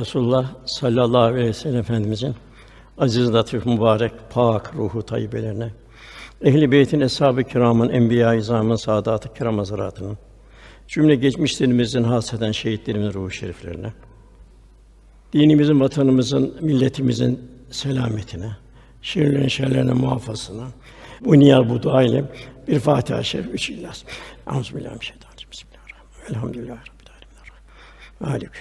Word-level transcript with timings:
Resulullah 0.00 0.54
sallallahu 0.64 1.22
aleyhi 1.22 1.48
ve 1.48 1.52
sellem 1.52 1.76
Efendimizin 1.76 2.34
aziz, 2.98 3.34
latif, 3.34 3.66
mübarek, 3.66 4.12
pak 4.30 4.74
ruhu 4.74 5.02
tayyibelerine, 5.02 5.70
Ehl-i 6.42 6.72
Beyt'in 6.72 7.00
eshab-ı 7.00 7.44
kiramın, 7.44 7.88
enbiya-i 7.88 8.38
izamın, 8.38 8.76
saadat-ı 8.76 9.34
kiram 9.34 9.58
hazretlerinin, 9.58 10.18
cümle 10.88 11.14
geçmişlerimizin 11.14 12.04
hasreten 12.04 12.52
şehitlerimizin 12.52 13.12
ruhu 13.12 13.30
şeriflerine, 13.30 13.92
dinimizin, 15.32 15.80
vatanımızın, 15.80 16.54
milletimizin 16.60 17.50
selametine, 17.70 18.50
şerlerin 19.02 19.48
şerlerine 19.48 19.92
muhafazasına, 19.92 20.66
bu 21.20 21.38
niyaz 21.38 21.68
bu 21.68 21.82
dua 21.82 22.02
ile 22.02 22.24
bir 22.68 22.80
Fatiha-i 22.80 23.24
Şerif, 23.24 23.54
üç 23.54 23.70
İhlas. 23.70 24.04
Euzubillahimineşşeytanirracim. 24.54 25.50
Bismillahirrahmanirrahim. 25.50 26.34
Elhamdülillahi 26.34 26.78
Rabbil 26.78 27.10
âlemin. 27.10 27.40
Mâlik 28.20 28.54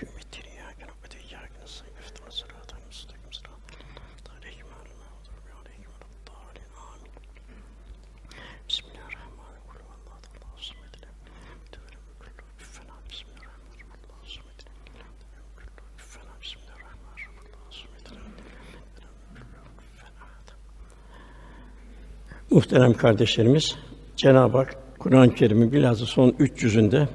Muhterem 22.58 22.94
kardeşlerimiz, 22.94 23.75
Cenab-ı 24.16 24.58
Hak 24.58 24.75
Kur'an-ı 25.00 25.36
Kerim'in 25.36 25.72
bilhassa 25.72 26.05
son 26.05 26.30
300'ünde 26.30 27.08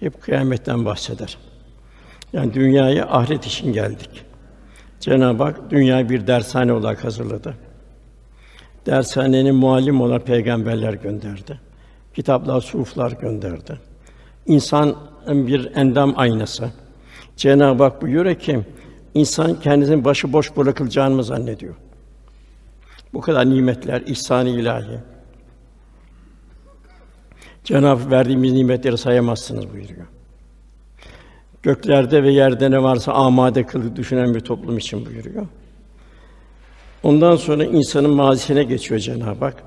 hep 0.00 0.22
kıyametten 0.22 0.84
bahseder. 0.84 1.38
Yani 2.32 2.54
dünyaya 2.54 3.08
ahiret 3.08 3.46
için 3.46 3.72
geldik. 3.72 4.24
Cenab-ı 5.00 5.42
Hak 5.42 5.70
dünyayı 5.70 6.08
bir 6.08 6.26
dershane 6.26 6.72
olarak 6.72 7.04
hazırladı. 7.04 7.54
Dershanenin 8.86 9.54
muallim 9.54 10.00
olan 10.00 10.20
peygamberler 10.20 10.92
gönderdi. 10.94 11.60
Kitaplar, 12.14 12.60
suflar 12.60 13.12
gönderdi. 13.12 13.78
İnsan 14.46 14.96
bir 15.28 15.76
endam 15.76 16.14
aynası. 16.16 16.70
Cenab-ı 17.36 17.82
Hak 17.82 18.02
buyuruyor 18.02 18.36
ki 18.36 18.60
insan 19.14 19.60
kendisini 19.60 20.04
başıboş 20.04 20.56
bırakılacağını 20.56 21.14
mı 21.14 21.24
zannediyor? 21.24 21.74
Bu 23.14 23.20
kadar 23.20 23.50
nimetler, 23.50 24.00
ihsan-ı 24.00 24.48
ilahi. 24.48 24.98
Cenab-ı 27.64 28.02
Hak 28.02 28.10
verdiğimiz 28.10 28.52
nimetleri 28.52 28.98
sayamazsınız 28.98 29.72
buyuruyor. 29.72 30.06
Göklerde 31.62 32.22
ve 32.22 32.32
yerde 32.32 32.70
ne 32.70 32.82
varsa 32.82 33.12
amade 33.12 33.66
kıldı 33.66 33.96
düşünen 33.96 34.34
bir 34.34 34.40
toplum 34.40 34.78
için 34.78 35.06
buyuruyor. 35.06 35.46
Ondan 37.02 37.36
sonra 37.36 37.64
insanın 37.64 38.10
mazisine 38.10 38.64
geçiyor 38.64 39.00
Cenab-ı 39.00 39.44
Hak 39.44 39.62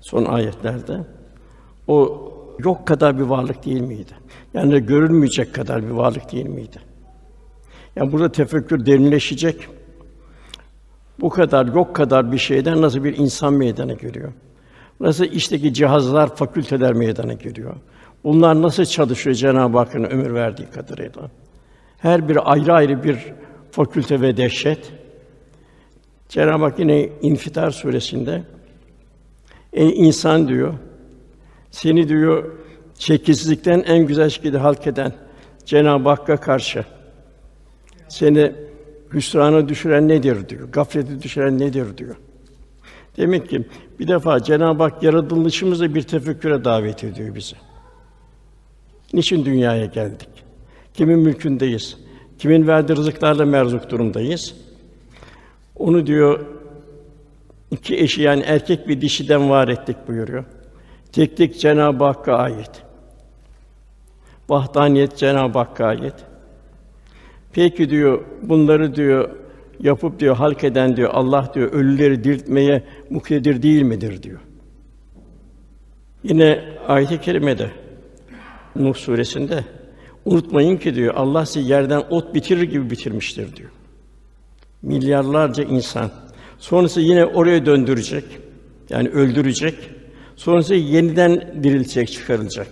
son 0.00 0.24
ayetlerde. 0.24 1.00
O 1.86 2.28
yok 2.58 2.86
kadar 2.86 3.18
bir 3.18 3.24
varlık 3.24 3.64
değil 3.64 3.80
miydi? 3.80 4.12
Yani 4.54 4.86
görülmeyecek 4.86 5.54
kadar 5.54 5.82
bir 5.82 5.90
varlık 5.90 6.32
değil 6.32 6.46
miydi? 6.46 6.78
Yani 7.96 8.12
burada 8.12 8.32
tefekkür 8.32 8.86
derinleşecek. 8.86 9.68
Bu 11.22 11.30
kadar 11.30 11.66
yok 11.66 11.96
kadar 11.96 12.32
bir 12.32 12.38
şeyden 12.38 12.82
nasıl 12.82 13.04
bir 13.04 13.16
insan 13.16 13.54
meydana 13.54 13.92
geliyor? 13.92 14.32
Nasıl 15.00 15.24
işteki 15.24 15.74
cihazlar, 15.74 16.36
fakülteler 16.36 16.92
meydana 16.92 17.32
geliyor? 17.32 17.76
Bunlar 18.24 18.62
nasıl 18.62 18.84
çalışıyor 18.84 19.36
Cenab-ı 19.36 19.78
Hakk'ın 19.78 20.04
ömür 20.04 20.34
verdiği 20.34 20.66
kadarıyla? 20.70 21.30
Her 21.98 22.28
bir 22.28 22.52
ayrı 22.52 22.72
ayrı 22.72 23.04
bir 23.04 23.18
fakülte 23.70 24.20
ve 24.20 24.36
dehşet. 24.36 24.92
Cenab-ı 26.28 26.64
Hak 26.64 26.78
yine 26.78 27.08
İnfitar 27.22 27.70
suresinde 27.70 28.42
Ey 29.72 30.06
insan 30.06 30.48
diyor, 30.48 30.74
seni 31.70 32.08
diyor 32.08 32.52
şekilsizlikten 32.98 33.80
en 33.80 34.06
güzel 34.06 34.28
şekilde 34.28 34.58
halk 34.58 34.86
eden 34.86 35.12
Cenab-ı 35.64 36.08
Hakk'a 36.08 36.36
karşı 36.36 36.84
seni 38.08 38.52
hüsrana 39.14 39.68
düşüren 39.68 40.08
nedir 40.08 40.48
diyor. 40.48 40.68
Gaflete 40.72 41.22
düşüren 41.22 41.58
nedir 41.58 41.98
diyor. 41.98 42.16
Demek 43.16 43.50
ki 43.50 43.66
bir 44.00 44.08
defa 44.08 44.42
Cenab-ı 44.42 44.82
Hak 44.82 45.02
yaratılışımızı 45.02 45.94
bir 45.94 46.02
tefekküre 46.02 46.64
davet 46.64 47.04
ediyor 47.04 47.34
bizi. 47.34 47.56
Niçin 49.12 49.44
dünyaya 49.44 49.86
geldik? 49.86 50.28
Kimin 50.94 51.18
mülkündeyiz? 51.18 51.96
Kimin 52.38 52.66
verdiği 52.66 52.96
rızıklarla 52.96 53.44
merzuk 53.44 53.90
durumdayız? 53.90 54.54
Onu 55.76 56.06
diyor 56.06 56.46
iki 57.70 57.96
eşi 57.96 58.22
yani 58.22 58.42
erkek 58.42 58.88
bir 58.88 59.00
dişiden 59.00 59.50
var 59.50 59.68
ettik 59.68 59.96
buyuruyor. 60.08 60.44
Tek 61.12 61.36
tek 61.36 61.60
Cenab-ı 61.60 62.04
Hakk'a 62.04 62.36
ait. 62.36 62.70
Vahdaniyet 64.48 65.16
Cenab-ı 65.16 65.58
Hakk'a 65.58 65.86
ait. 65.86 66.14
Peki 67.52 67.90
diyor 67.90 68.24
bunları 68.42 68.94
diyor 68.94 69.30
yapıp 69.80 70.20
diyor 70.20 70.36
halk 70.36 70.64
eden 70.64 70.96
diyor 70.96 71.10
Allah 71.12 71.50
diyor 71.54 71.72
ölüleri 71.72 72.24
diriltmeye 72.24 72.82
muktedir 73.10 73.62
değil 73.62 73.82
midir 73.82 74.22
diyor. 74.22 74.40
Yine 76.24 76.64
ayet-i 76.88 77.20
kerimede 77.20 77.70
Nuh 78.76 78.94
suresinde 78.94 79.64
unutmayın 80.24 80.76
ki 80.76 80.94
diyor 80.94 81.14
Allah 81.14 81.46
sizi 81.46 81.68
yerden 81.68 82.02
ot 82.10 82.34
bitirir 82.34 82.62
gibi 82.62 82.90
bitirmiştir 82.90 83.56
diyor. 83.56 83.70
Milyarlarca 84.82 85.64
insan. 85.64 86.10
Sonrası 86.58 87.00
yine 87.00 87.26
oraya 87.26 87.66
döndürecek. 87.66 88.24
Yani 88.90 89.08
öldürecek. 89.08 89.74
Sonrası 90.36 90.74
yeniden 90.74 91.62
diriltecek, 91.62 92.12
çıkarılacak. 92.12 92.68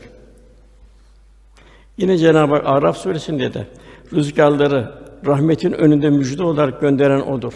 Yine 1.98 2.18
Cenab-ı 2.18 2.54
Hak 2.54 2.66
Araf 2.66 2.96
suresinde 2.96 3.54
de 3.54 3.66
rüzgarları 4.12 4.92
rahmetin 5.26 5.72
önünde 5.72 6.10
müjde 6.10 6.42
olarak 6.42 6.80
gönderen 6.80 7.20
odur. 7.20 7.52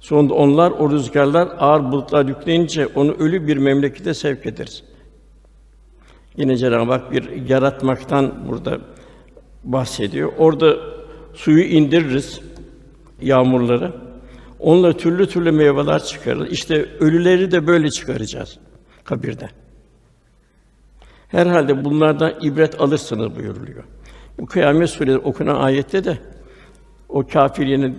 Sonunda 0.00 0.34
onlar 0.34 0.70
o 0.70 0.90
rüzgarlar 0.90 1.48
ağır 1.58 1.92
bulutlar 1.92 2.26
yükleyince 2.26 2.86
onu 2.86 3.12
ölü 3.12 3.46
bir 3.46 3.56
memlekete 3.56 4.14
sevk 4.14 4.46
ederiz. 4.46 4.84
Yine 6.36 6.56
Cenab-ı 6.56 6.92
Hak 6.92 7.12
bir 7.12 7.48
yaratmaktan 7.48 8.48
burada 8.48 8.80
bahsediyor. 9.64 10.32
Orada 10.38 10.76
suyu 11.34 11.64
indiririz, 11.64 12.40
yağmurları. 13.20 13.92
Onunla 14.58 14.92
türlü 14.92 15.26
türlü 15.26 15.52
meyveler 15.52 16.04
çıkarır. 16.04 16.46
İşte 16.50 16.86
ölüleri 17.00 17.50
de 17.50 17.66
böyle 17.66 17.90
çıkaracağız 17.90 18.58
kabirde. 19.04 19.48
Herhalde 21.28 21.84
bunlardan 21.84 22.34
ibret 22.42 22.80
alırsınız 22.80 23.36
buyuruluyor. 23.36 23.84
Bu 24.38 24.46
Kıyamet 24.46 24.90
Suresi 24.90 25.18
okunan 25.18 25.54
ayette 25.54 26.04
de 26.04 26.18
o 27.08 27.26
kâfir 27.26 27.66
yine 27.66 27.94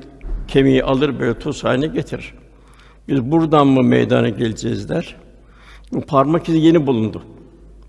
kemiği 0.48 0.84
alır 0.84 1.20
böyle 1.20 1.40
tuz 1.40 1.64
haline 1.64 1.88
getirir. 1.88 2.34
Biz 3.08 3.32
buradan 3.32 3.68
mı 3.68 3.84
meydana 3.84 4.30
geleceğiz 4.30 4.90
der. 4.90 5.16
Bu 5.92 6.02
parmak 6.02 6.50
izi 6.50 6.58
yeni 6.58 6.88
bulundu. 6.88 7.24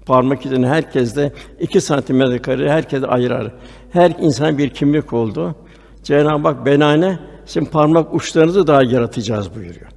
Parmak 0.07 0.47
izini 0.47 0.67
herkes 0.67 1.17
de 1.17 1.33
iki 1.61 1.81
santimetre 1.81 2.43
kare 2.43 2.71
herkes 2.71 3.03
ayırar. 3.05 3.53
Her 3.91 4.13
insan 4.21 4.59
bir 4.59 4.69
kimlik 4.69 5.13
oldu. 5.13 5.55
Cenab-ı 6.03 6.49
Hak 6.49 6.67
benane 6.67 7.19
sizin 7.47 7.67
parmak 7.67 8.15
uçlarınızı 8.15 8.67
daha 8.67 8.83
yaratacağız 8.83 9.55
buyuruyor. 9.55 9.91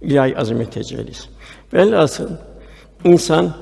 İlahi 0.00 0.38
azamet 0.38 0.72
tecellis. 0.72 1.28
Velhasıl 1.74 2.30
insan 3.04 3.54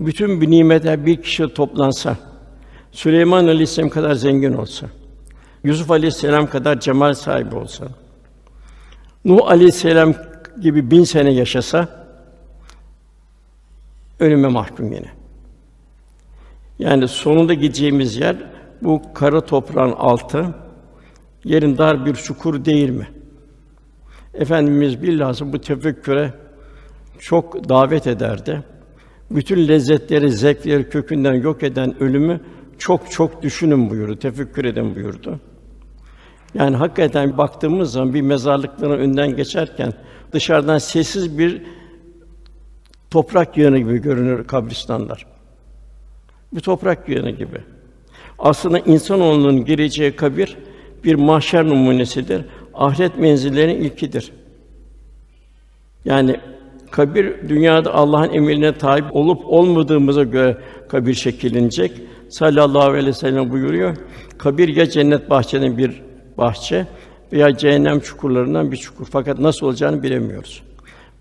bütün 0.00 0.40
bir 0.40 0.50
nimetler 0.50 1.06
bir 1.06 1.22
kişi 1.22 1.54
toplansa, 1.54 2.16
Süleyman 2.92 3.46
Aleyhisselam 3.46 3.90
kadar 3.90 4.14
zengin 4.14 4.52
olsa, 4.52 4.86
Yusuf 5.64 5.90
Aleyhisselam 5.90 6.46
kadar 6.46 6.80
cemal 6.80 7.14
sahibi 7.14 7.56
olsa, 7.56 7.88
Nuh 9.24 9.46
Aleyhisselam 9.46 10.14
gibi 10.60 10.90
bin 10.90 11.04
sene 11.04 11.32
yaşasa, 11.32 11.88
ölüme 14.20 14.48
mahkum 14.48 14.92
yine. 14.92 15.10
Yani 16.78 17.08
sonunda 17.08 17.54
gideceğimiz 17.54 18.16
yer 18.16 18.36
bu 18.82 19.02
kara 19.14 19.40
toprağın 19.40 19.92
altı, 19.92 20.54
yerin 21.44 21.78
dar 21.78 22.06
bir 22.06 22.14
çukur 22.14 22.64
değil 22.64 22.90
mi? 22.90 23.08
Efendimiz 24.34 25.02
bilhassa 25.02 25.52
bu 25.52 25.60
tefekküre 25.60 26.32
çok 27.18 27.68
davet 27.68 28.06
ederdi. 28.06 28.62
Bütün 29.30 29.68
lezzetleri, 29.68 30.32
zevkleri 30.32 30.88
kökünden 30.88 31.34
yok 31.34 31.62
eden 31.62 32.02
ölümü 32.02 32.40
çok 32.80 33.10
çok 33.10 33.42
düşünün 33.42 33.90
buyurdu, 33.90 34.18
tefekkür 34.18 34.64
edin 34.64 34.94
buyurdu. 34.94 35.40
Yani 36.54 36.76
hakikaten 36.76 37.38
baktığımız 37.38 37.92
zaman 37.92 38.14
bir 38.14 38.20
mezarlıkların 38.20 38.98
önünden 38.98 39.36
geçerken 39.36 39.92
dışarıdan 40.32 40.78
sessiz 40.78 41.38
bir 41.38 41.62
toprak 43.10 43.56
yığını 43.56 43.78
gibi 43.78 43.98
görünür 43.98 44.46
kabristanlar. 44.46 45.26
Bir 46.52 46.60
toprak 46.60 47.08
yığını 47.08 47.30
gibi. 47.30 47.58
Aslında 48.38 48.78
insanoğlunun 48.78 49.64
gireceği 49.64 50.16
kabir 50.16 50.56
bir 51.04 51.14
mahşer 51.14 51.64
numunesidir. 51.64 52.44
Ahiret 52.74 53.18
menzillerinin 53.18 53.80
ilkidir. 53.80 54.32
Yani 56.04 56.40
kabir 56.90 57.48
dünyada 57.48 57.94
Allah'ın 57.94 58.32
emrine 58.32 58.78
tabi 58.78 59.12
olup 59.12 59.42
olmadığımıza 59.46 60.22
göre 60.22 60.58
kabir 60.88 61.14
şekillenecek. 61.14 61.92
Sallallahu 62.30 62.90
aleyhi 62.90 63.06
ve 63.06 63.12
sellem 63.12 63.50
buyuruyor. 63.50 63.96
Kabir 64.38 64.68
ya 64.68 64.90
cennet 64.90 65.30
bahçenin 65.30 65.78
bir 65.78 66.02
bahçe 66.38 66.86
veya 67.32 67.56
cehennem 67.56 68.00
çukurlarından 68.00 68.72
bir 68.72 68.76
çukur. 68.76 69.06
Fakat 69.10 69.38
nasıl 69.38 69.66
olacağını 69.66 70.02
bilemiyoruz. 70.02 70.62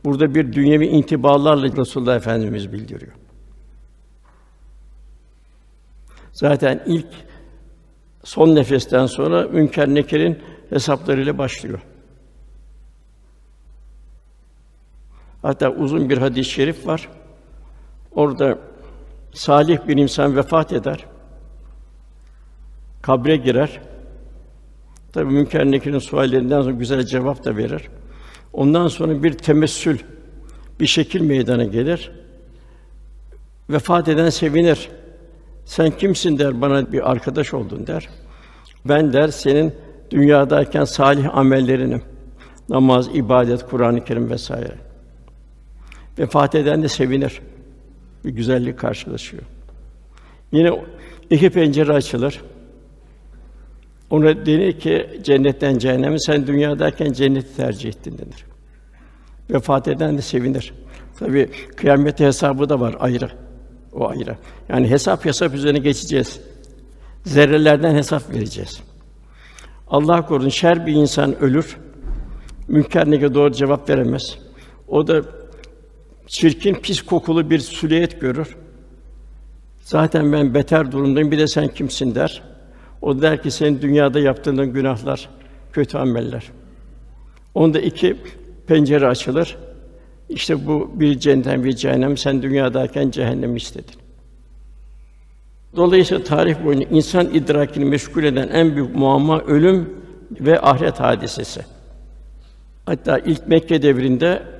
Burada 0.06 0.36
bir 0.36 0.54
dünyevi 0.54 0.86
intibalarla 0.86 1.78
Resulullah 1.78 2.16
Efendimiz 2.16 2.74
bildiriyor. 2.74 3.12
Zaten 6.32 6.84
ilk 6.86 7.08
son 8.24 8.56
nefesten 8.56 9.06
sonra 9.06 9.48
Münker 9.48 9.88
Nekir'in 9.88 10.40
hesaplarıyla 10.70 11.38
başlıyor. 11.38 11.80
Hatta 15.42 15.70
uzun 15.72 16.10
bir 16.10 16.18
hadis-i 16.18 16.50
şerif 16.50 16.88
var. 16.88 17.10
Orada 18.12 18.58
salih 19.34 19.88
bir 19.88 19.98
insan 19.98 20.36
vefat 20.36 20.74
eder. 20.74 21.06
Kabre 23.02 23.36
girer. 23.36 23.82
Tabii 25.14 25.34
Münker 25.34 25.66
Nekir'in 25.66 26.00
suallerinden 26.00 26.62
sonra 26.62 26.74
güzel 26.74 27.06
cevap 27.06 27.46
da 27.46 27.58
verir. 27.58 27.90
Ondan 28.54 28.88
sonra 28.88 29.24
bir 29.24 29.34
temessül, 29.34 30.00
bir 30.80 30.88
şekil 30.88 31.22
meydana 31.22 31.64
gelir. 31.64 32.12
Vefat 33.70 34.08
eden 34.08 34.30
sevinir. 34.30 34.90
Sen 35.66 35.92
kimsin 35.92 36.40
der 36.40 36.62
bana 36.62 36.92
bir 36.92 37.12
arkadaş 37.12 37.54
oldun 37.54 37.88
der. 37.88 38.10
Ben 38.86 39.14
der 39.14 39.28
senin 39.28 39.74
dünyadayken 40.12 40.86
salih 40.86 41.38
amellerinim. 41.38 42.02
Namaz, 42.70 43.10
ibadet, 43.14 43.70
Kur'an-ı 43.70 44.06
Kerim 44.06 44.30
vesaire. 44.30 44.76
Vefat 46.20 46.56
eden 46.56 46.84
de 46.84 46.88
sevinir. 46.88 47.42
Bir 48.26 48.30
güzellik 48.30 48.80
karşılaşıyor. 48.80 49.44
Yine 50.52 50.72
iki 51.30 51.50
pencere 51.50 51.94
açılır. 51.94 52.42
Ona 54.10 54.46
denir 54.46 54.80
ki 54.80 55.20
cennetten 55.24 55.78
cehenneme 55.78 56.20
sen 56.20 56.48
dünyadayken 56.48 57.14
cenneti 57.14 57.56
tercih 57.56 57.90
ettin 57.90 58.18
denir. 58.18 58.46
Vefat 59.50 59.88
eden 59.88 60.18
de 60.18 60.22
sevinir. 60.22 60.74
Tabi 61.20 61.50
kıyamet 61.76 62.20
hesabı 62.20 62.70
da 62.70 62.80
var 62.80 62.96
ayrı. 63.00 63.30
O 63.94 64.08
ayrı. 64.08 64.38
Yani 64.70 64.90
hesap 64.90 65.26
hesap 65.26 65.54
üzerine 65.54 65.80
geçeceğiz. 65.80 66.40
Zerrelerden 67.26 67.96
hesap 67.96 68.36
vereceğiz. 68.36 68.82
Allah 69.88 70.26
korusun 70.26 70.50
şer 70.50 70.86
bir 70.86 70.94
insan 70.94 71.40
ölür. 71.40 71.78
Münker 72.68 73.34
doğru 73.34 73.52
cevap 73.52 73.90
veremez. 73.90 74.38
O 74.88 75.08
da 75.08 75.22
çirkin, 76.30 76.74
pis 76.74 77.02
kokulu 77.02 77.50
bir 77.50 77.60
süliyet 77.60 78.22
görür. 78.22 78.56
Zaten 79.84 80.34
ben 80.34 80.54
beter 80.54 80.92
durumdayım. 80.92 81.32
Bir 81.32 81.38
de 81.38 81.48
sen 81.48 81.68
kimsin 81.68 82.16
der. 82.16 82.42
O 83.02 83.22
der 83.22 83.44
ki 83.44 83.52
senin 83.52 83.82
dünyada 83.82 84.20
yaptığın 84.20 84.74
günahlar, 84.74 85.30
kötü 85.74 85.98
ameller. 85.98 86.52
Onda 87.56 87.80
iki 87.80 88.18
pencere 88.68 89.08
açılır. 89.08 89.58
İşte 90.30 90.68
bu 90.68 90.92
bir 90.94 91.20
cennet 91.20 91.64
bir 91.64 91.72
cehennem. 91.76 92.18
Sen 92.18 92.42
dünyadayken 92.42 93.12
cehennem 93.12 93.56
istedin. 93.56 93.96
Dolayısıyla 95.76 96.24
tarih 96.24 96.66
boyunca 96.66 96.88
insan 96.92 97.34
idrakini 97.34 97.86
meşgul 97.86 98.24
eden 98.24 98.48
en 98.48 98.76
büyük 98.76 98.96
muamma 98.96 99.42
ölüm 99.42 99.94
ve 100.32 100.62
ahiret 100.62 101.00
hadisesi. 101.00 101.62
Hatta 102.86 103.20
ilk 103.20 103.48
Mekke 103.48 103.82
devrinde 103.82 104.59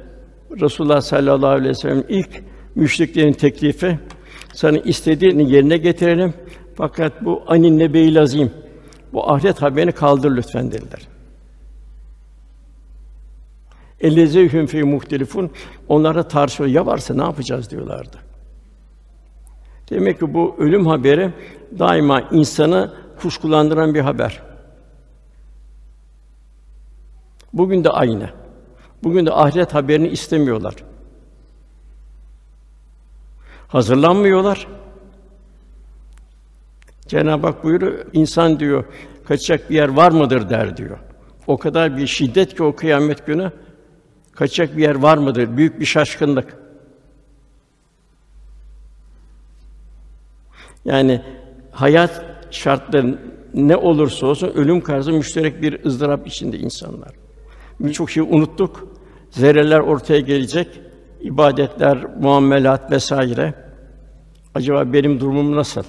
Resulullah 0.52 1.02
sallallahu 1.02 1.52
aleyhi 1.52 1.70
ve 1.70 1.74
sellem 1.74 2.04
ilk 2.10 2.44
müşriklerin 2.76 3.34
teklifi 3.34 4.00
sana 4.54 4.78
istediğini 4.78 5.52
yerine 5.52 5.78
getirelim 5.78 6.34
fakat 6.76 7.26
bu 7.26 7.44
anin 7.48 7.80
nebeil 7.80 8.22
azim 8.22 8.52
bu 9.14 9.32
ahiret 9.32 9.62
haberini 9.62 9.92
kaldır 9.92 10.36
lütfen 10.36 10.72
dediler. 10.72 11.08
Ellezehüm 14.02 14.66
fi 14.66 14.84
muhtelifun 14.84 15.52
onlara 15.88 16.28
tartışıyor 16.28 16.70
ya 16.70 16.86
varsa 16.86 17.14
ne 17.14 17.22
yapacağız 17.22 17.70
diyorlardı. 17.70 18.18
Demek 19.90 20.20
ki 20.20 20.34
bu 20.34 20.56
ölüm 20.60 20.88
haberi 20.88 21.34
daima 21.80 22.22
insanı 22.22 22.94
kuşkulandıran 23.22 23.94
bir 23.94 24.00
haber. 24.00 24.42
Bugün 27.54 27.84
de 27.84 27.90
aynı. 27.90 28.39
Bugün 29.04 29.26
de 29.26 29.32
ahiret 29.32 29.74
haberini 29.74 30.08
istemiyorlar. 30.08 30.76
Hazırlanmıyorlar. 33.68 34.68
Cenab-ı 37.08 37.48
Hak 37.48 37.64
buyuruyor, 37.64 38.06
insan 38.14 38.60
diyor, 38.60 38.84
kaçacak 39.26 39.70
bir 39.70 39.76
yer 39.76 39.90
var 39.90 40.12
mıdır 40.12 40.50
der 40.50 40.78
diyor. 40.78 40.98
O 41.48 41.58
kadar 41.58 41.98
bir 41.98 42.08
şiddet 42.08 42.56
ki 42.56 42.64
o 42.64 42.76
kıyamet 42.76 43.26
günü 43.26 43.52
kaçacak 44.36 44.78
bir 44.78 44.82
yer 44.82 44.96
var 44.96 45.18
mıdır? 45.18 45.58
Büyük 45.58 45.80
bir 45.80 45.86
şaşkınlık. 45.86 46.58
Yani 50.86 51.22
hayat 51.72 52.26
şartları 52.52 53.20
ne 53.54 53.76
olursa 53.76 54.28
olsun 54.28 54.48
ölüm 54.48 54.82
karşısında 54.82 55.18
müşterek 55.18 55.62
bir 55.62 55.86
ızdırap 55.86 56.28
içinde 56.28 56.58
insanlar. 56.58 57.12
Birçok 57.80 58.12
şeyi 58.12 58.24
unuttuk. 58.24 58.89
Zerreler 59.32 59.80
ortaya 59.80 60.20
gelecek. 60.20 60.68
ibadetler, 61.22 61.98
muamelat 62.22 62.92
vesaire. 62.92 63.54
Acaba 64.56 64.94
benim 64.94 65.20
durumum 65.20 65.56
nasıl? 65.56 65.84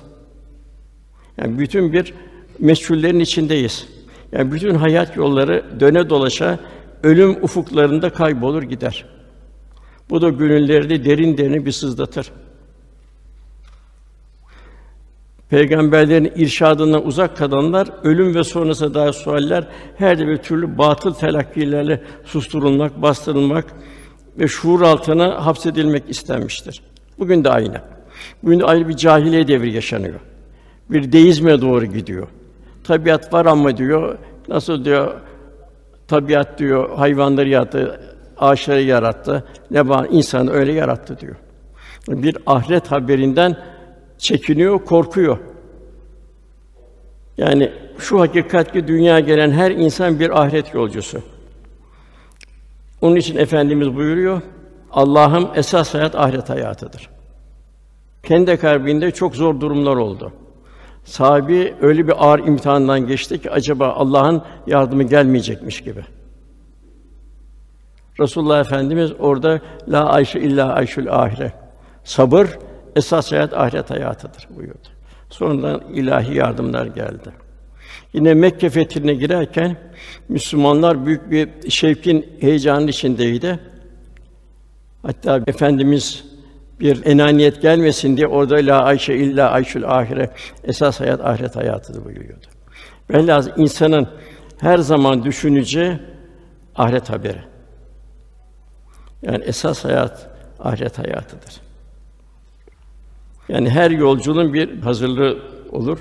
Yani 1.37 1.58
bütün 1.58 1.92
bir 1.92 2.14
meçhullerin 2.58 3.20
içindeyiz. 3.20 3.88
Yani 4.32 4.52
bütün 4.52 4.75
hayat 4.75 5.16
yolları 5.16 5.64
döne 5.81 6.10
dolaşa 6.10 6.58
ölüm 7.03 7.44
ufuklarında 7.44 8.10
kaybolur 8.10 8.62
gider. 8.62 9.05
Bu 10.10 10.22
da 10.22 10.29
gönülleri 10.29 11.05
derin 11.05 11.38
derin 11.38 11.67
bir 11.67 11.72
sızlatır. 11.72 12.32
Peygamberlerin 15.50 16.32
irşadından 16.36 17.06
uzak 17.06 17.36
kalanlar 17.36 17.88
ölüm 18.02 18.34
ve 18.34 18.44
sonrası 18.44 18.94
dair 18.94 19.12
sualler 19.12 19.69
her 19.96 20.19
bir 20.19 20.36
türlü 20.36 20.78
batıl 20.78 21.14
telakkilerle 21.14 22.02
susturulmak, 22.24 23.02
bastırılmak 23.02 23.64
ve 24.38 24.48
şuur 24.48 24.82
altına 24.82 25.46
hapsedilmek 25.46 26.02
istenmiştir. 26.08 26.82
Bugün 27.19 27.44
de 27.44 27.50
aynı. 27.50 27.80
Bugün 28.42 28.60
de 28.60 28.64
ayrı 28.64 28.88
bir 28.88 28.96
cahiliye 28.96 29.48
devri 29.48 29.72
yaşanıyor. 29.72 30.20
Bir 30.90 31.12
deizme 31.12 31.60
doğru 31.60 31.86
gidiyor. 31.86 32.28
Tabiat 32.84 33.32
var 33.32 33.46
ama 33.46 33.76
diyor, 33.76 34.19
nasıl 34.48 34.84
diyor, 34.84 35.14
tabiat 36.08 36.58
diyor, 36.58 36.96
hayvanları 36.96 37.48
yarattı, 37.48 38.00
ağaçları 38.38 38.82
yarattı, 38.82 39.44
ne 39.70 39.88
var, 39.88 40.06
insanı 40.10 40.50
öyle 40.50 40.72
yarattı 40.72 41.19
diyor. 41.20 41.36
Bir 42.08 42.36
ahiret 42.46 42.90
haberinden 42.90 43.56
çekiniyor, 44.20 44.84
korkuyor. 44.84 45.39
Yani 47.39 47.72
şu 47.98 48.20
hakikat 48.20 48.72
ki 48.72 48.89
dünya 48.89 49.20
gelen 49.20 49.50
her 49.50 49.70
insan 49.70 50.20
bir 50.20 50.43
ahiret 50.43 50.74
yolcusu. 50.74 51.22
Onun 53.00 53.17
için 53.17 53.36
efendimiz 53.36 53.96
buyuruyor: 53.96 54.43
Allah'ım 54.93 55.48
esas 55.55 55.94
hayat 55.94 56.15
ahiret 56.15 56.50
hayatıdır. 56.50 57.10
Kendi 58.22 58.56
kalbinde 58.56 59.10
çok 59.10 59.36
zor 59.36 59.60
durumlar 59.60 59.96
oldu. 59.96 60.32
Sahibi 61.05 61.74
öyle 61.81 62.06
bir 62.08 62.24
ağır 62.27 62.39
imtihandan 62.39 63.06
geçti 63.06 63.43
ki 63.43 63.50
acaba 63.50 63.89
Allah'ın 63.89 64.43
yardımı 64.67 65.03
gelmeyecekmiş 65.03 65.81
gibi. 65.81 66.00
Resulullah 68.20 68.60
Efendimiz 68.60 69.12
orada 69.19 69.60
la 69.89 70.08
ayşe 70.08 70.41
illa 70.41 70.72
ayşül 70.72 71.12
ahire. 71.12 71.53
Sabır 72.05 72.58
esas 72.97 73.32
hayat 73.32 73.53
ahiret 73.55 73.91
hayatıdır 73.91 74.49
buyurdu. 74.56 74.89
Sonradan 75.31 75.81
ilahi 75.94 76.35
yardımlar 76.35 76.87
geldi. 76.87 77.31
Yine 78.13 78.35
Mekke 78.35 78.70
fethine 78.70 79.15
girerken 79.15 79.77
Müslümanlar 80.29 81.06
büyük 81.06 81.31
bir 81.31 81.70
şevkin, 81.70 82.27
heyecanın 82.41 82.87
içindeydi. 82.87 83.61
Hatta 85.03 85.41
efendimiz 85.47 86.25
bir 86.81 87.06
enaniyet 87.06 87.63
gelmesin 87.63 88.17
diye 88.17 88.27
orada 88.27 88.55
la 88.55 88.82
ayşe 88.82 89.15
illa 89.15 89.51
ayşül 89.51 89.89
ahire 89.89 90.31
esas 90.65 91.01
hayat 91.01 91.20
ahiret 91.20 91.56
hayatıdır 91.56 92.05
buyuruyordu. 92.05 92.47
Velhâsıl 93.11 93.51
insanın 93.56 94.09
her 94.59 94.79
zaman 94.79 95.25
düşüneceği 95.25 95.99
ahiret 96.77 97.11
haberi. 97.11 97.43
Yani 99.23 99.44
esas 99.44 99.85
hayat 99.85 100.31
ahiret 100.61 100.99
hayatıdır. 100.99 101.61
Yani 103.52 103.70
her 103.70 103.90
yolculuğun 103.90 104.54
bir 104.54 104.80
hazırlığı 104.80 105.38
olur. 105.72 105.98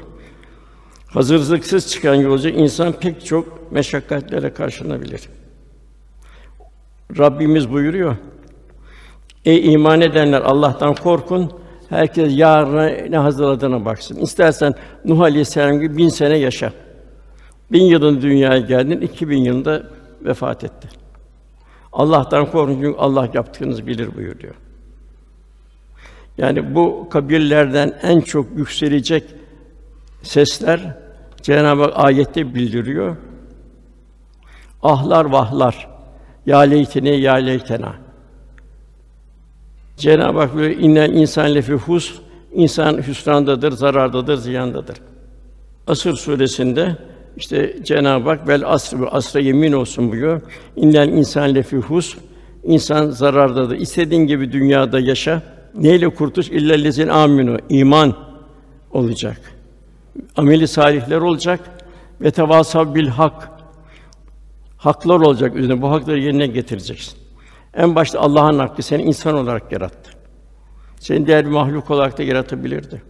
Hazırlıksız 1.07 1.91
çıkan 1.91 2.15
yolcu 2.15 2.49
insan 2.49 2.93
pek 2.93 3.25
çok 3.25 3.71
meşakkatlere 3.71 4.53
karşılanabilir. 4.53 5.29
Rabbimiz 7.17 7.71
buyuruyor. 7.71 8.15
Ey 9.45 9.73
iman 9.73 10.01
edenler 10.01 10.41
Allah'tan 10.41 10.95
korkun. 10.95 11.51
Herkes 11.89 12.37
yarına 12.37 12.85
ne 13.09 13.17
hazırladığına 13.17 13.85
baksın. 13.85 14.15
İstersen 14.15 14.73
Nuh 15.05 15.19
Aleyhisselam 15.19 15.79
gibi 15.79 15.97
bin 15.97 16.09
sene 16.09 16.37
yaşa. 16.37 16.73
Bin 17.71 17.83
yılın 17.83 18.21
dünyaya 18.21 18.59
geldin, 18.59 19.01
iki 19.01 19.29
bin 19.29 19.43
yılında 19.43 19.83
vefat 20.21 20.63
etti. 20.63 20.89
Allah'tan 21.93 22.51
korkun 22.51 22.73
çünkü 22.73 22.97
Allah 22.97 23.29
yaptığınızı 23.33 23.87
bilir 23.87 24.15
buyuruyor. 24.15 24.55
Yani 26.39 26.75
bu 26.75 27.08
kabirlerden 27.10 27.93
en 28.01 28.22
çok 28.22 28.58
yükselecek 28.58 29.24
sesler 30.24 30.98
Cenab-ı 31.41 31.81
Hak 31.81 31.93
ayette 31.96 32.55
bildiriyor. 32.55 33.17
Ahlar 34.84 35.25
vahlar. 35.25 35.89
Ya 36.46 36.60
leytene 36.60 37.10
ya 37.10 37.34
leytena. 37.34 37.96
Cenab-ı 39.98 40.39
Hak 40.39 40.55
böyle 40.55 40.75
inne 40.75 41.08
insan 41.08 41.55
lefi 41.55 41.74
hus 41.74 42.19
insan 42.53 42.98
hüsrandadır, 42.98 43.72
zarardadır, 43.72 44.38
ziyandadır. 44.38 44.98
Asır 45.88 46.15
suresinde 46.15 46.98
işte 47.38 47.75
Cenab-ı 47.84 48.29
Hak 48.29 48.48
vel 48.48 48.63
asr 48.65 48.96
asra 49.12 49.39
yemin 49.39 49.72
olsun 49.72 50.12
buyuruyor. 50.12 50.41
İnnel 50.75 51.10
insan 51.10 51.55
lefi 51.55 51.77
hus 51.77 52.17
insan 52.63 53.10
zarardadır. 53.10 53.75
İstediğin 53.75 54.27
gibi 54.27 54.51
dünyada 54.51 55.00
yaşa. 55.00 55.58
Neyle 55.75 56.09
kurtuş? 56.09 56.49
İllellezin 56.49 57.07
aminu 57.07 57.57
iman 57.69 58.15
olacak. 58.91 59.41
Ameli 60.35 60.67
salihler 60.67 61.17
olacak 61.17 61.59
ve 62.21 62.31
tevasav 62.31 62.95
bil 62.95 63.07
hak. 63.07 63.49
Haklar 64.77 65.19
olacak 65.19 65.55
üzerine. 65.55 65.81
Bu 65.81 65.91
hakları 65.91 66.19
yerine 66.19 66.47
getireceksin. 66.47 67.19
En 67.73 67.95
başta 67.95 68.19
Allah'ın 68.19 68.59
hakkı 68.59 68.83
seni 68.83 69.03
insan 69.03 69.35
olarak 69.35 69.71
yarattı. 69.71 70.11
Seni 70.99 71.27
diğer 71.27 71.45
bir 71.45 71.51
mahluk 71.51 71.91
olarak 71.91 72.17
da 72.17 72.23
yaratabilirdi. 72.23 73.01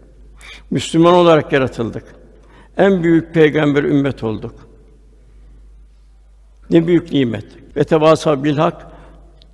Müslüman 0.71 1.13
olarak 1.13 1.53
yaratıldık. 1.53 2.03
En 2.77 3.03
büyük 3.03 3.33
peygamber 3.33 3.83
ümmet 3.83 4.23
olduk. 4.23 4.55
Ne 6.69 6.87
büyük 6.87 7.11
nimet. 7.11 7.45
Ve 7.75 7.83
tevasav 7.83 8.43
bil 8.43 8.57
hak 8.57 8.87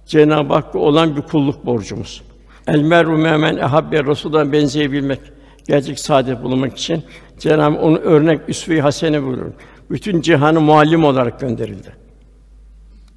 Cenab-ı 0.05 0.53
Hakk'a 0.53 0.79
olan 0.79 1.15
bir 1.15 1.21
kulluk 1.21 1.65
borcumuz. 1.65 2.24
El 2.67 2.81
meru 2.81 3.17
memen 3.17 3.57
ehabbe 3.57 4.03
Resul'dan 4.03 4.51
benzeyebilmek, 4.51 5.19
gerçek 5.67 6.00
saadet 6.00 6.43
bulmak 6.43 6.77
için 6.77 7.03
Cenab-ı 7.39 7.77
onu 7.77 7.98
örnek 7.98 8.41
üsve-i 8.48 8.81
hasene 8.81 9.24
buyurur. 9.24 9.51
Bütün 9.89 10.22
cihanı 10.22 10.62
muallim 10.62 11.03
olarak 11.05 11.39
gönderildi. 11.39 11.93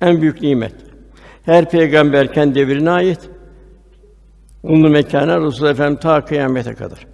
En 0.00 0.20
büyük 0.20 0.42
nimet. 0.42 0.74
Her 1.44 1.70
peygamber 1.70 2.32
kendi 2.32 2.54
devrine 2.54 2.90
ait. 2.90 3.20
Umlu 4.62 4.88
mekana 4.88 5.40
Resul 5.40 5.66
Efendim 5.66 5.98
ta 6.00 6.24
kıyamete 6.24 6.74
kadar. 6.74 7.06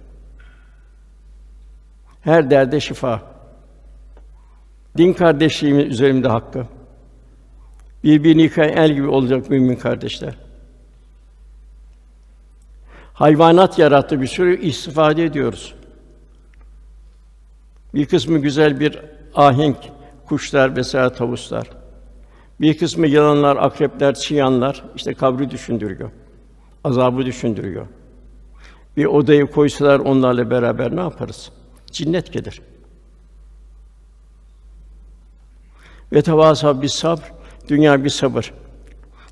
Her 2.21 2.49
derde 2.49 2.79
şifa. 2.79 3.21
Din 4.97 5.13
kardeşliğimin 5.13 5.85
üzerimde 5.85 6.27
hakkı. 6.27 6.65
Birbirini 8.03 8.41
yıkayan 8.41 8.77
el 8.77 8.93
gibi 8.93 9.07
olacak 9.07 9.49
mümin 9.49 9.75
kardeşler. 9.75 10.44
Hayvanat 13.15 13.79
yarattı 13.79 14.21
bir 14.21 14.27
sürü 14.27 14.61
istifade 14.61 15.23
ediyoruz. 15.23 15.75
Bir 17.93 18.05
kısmı 18.05 18.39
güzel 18.39 18.79
bir 18.79 18.99
ahenk, 19.35 19.77
kuşlar 20.25 20.75
vesaire 20.75 21.13
tavuslar. 21.13 21.69
Bir 22.61 22.77
kısmı 22.77 23.07
yılanlar, 23.07 23.57
akrepler, 23.57 24.15
çıyanlar 24.15 24.83
işte 24.95 25.13
kabri 25.13 25.51
düşündürüyor. 25.51 26.11
Azabı 26.83 27.25
düşündürüyor. 27.25 27.87
Bir 28.97 29.05
odayı 29.05 29.45
koysalar 29.45 29.99
onlarla 29.99 30.49
beraber 30.49 30.95
ne 30.95 31.01
yaparız? 31.01 31.51
Cinnet 31.91 32.33
gelir. 32.33 32.61
Ve 36.13 36.21
tevasa 36.21 36.81
bir 36.81 36.87
sabr, 36.87 37.33
dünya 37.67 38.03
bir 38.03 38.09
sabır. 38.09 38.53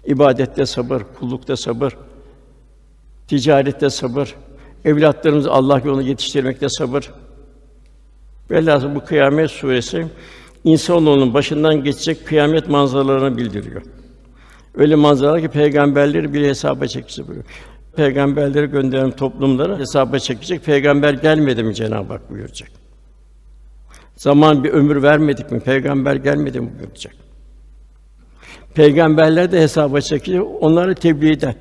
İbadette 0.05 0.65
sabır, 0.65 1.01
kullukta 1.19 1.57
sabır, 1.57 1.97
ticarette 3.27 3.89
sabır, 3.89 4.35
evlatlarımızı 4.85 5.51
Allah 5.51 5.81
yolunda 5.85 6.01
yetiştirmekte 6.03 6.69
sabır. 6.69 7.11
Velhâsıl 8.51 8.95
bu 8.95 9.05
Kıyamet 9.05 9.51
suresi 9.51 10.05
insanoğlunun 10.63 11.33
başından 11.33 11.83
geçecek 11.83 12.27
kıyamet 12.27 12.69
manzaralarını 12.69 13.37
bildiriyor. 13.37 13.81
Öyle 14.75 14.95
manzaralar 14.95 15.41
ki 15.41 15.47
peygamberleri 15.47 16.33
bir 16.33 16.47
hesaba 16.47 16.87
çekecek 16.87 17.27
buyuruyor. 17.27 17.45
Peygamberleri 17.95 18.65
gönderen 18.65 19.11
toplumları 19.11 19.79
hesaba 19.79 20.19
çekecek. 20.19 20.65
Peygamber 20.65 21.13
gelmedi 21.13 21.63
mi 21.63 21.75
Cenab-ı 21.75 22.13
Hak 22.13 22.29
buyuracak. 22.29 22.69
Zaman 24.15 24.63
bir 24.63 24.69
ömür 24.69 25.03
vermedik 25.03 25.51
mi? 25.51 25.59
Peygamber 25.59 26.15
gelmedi 26.15 26.59
mi 26.59 26.69
buyuracak. 26.79 27.13
Peygamberler 28.75 29.51
de 29.51 29.61
hesaba 29.61 30.01
çekecek. 30.01 30.41
Onları 30.61 30.95
tebliğde. 30.95 31.55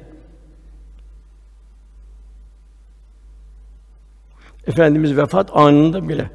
Efendimiz 4.66 5.16
vefat 5.16 5.50
anında 5.56 6.08
bile 6.08 6.30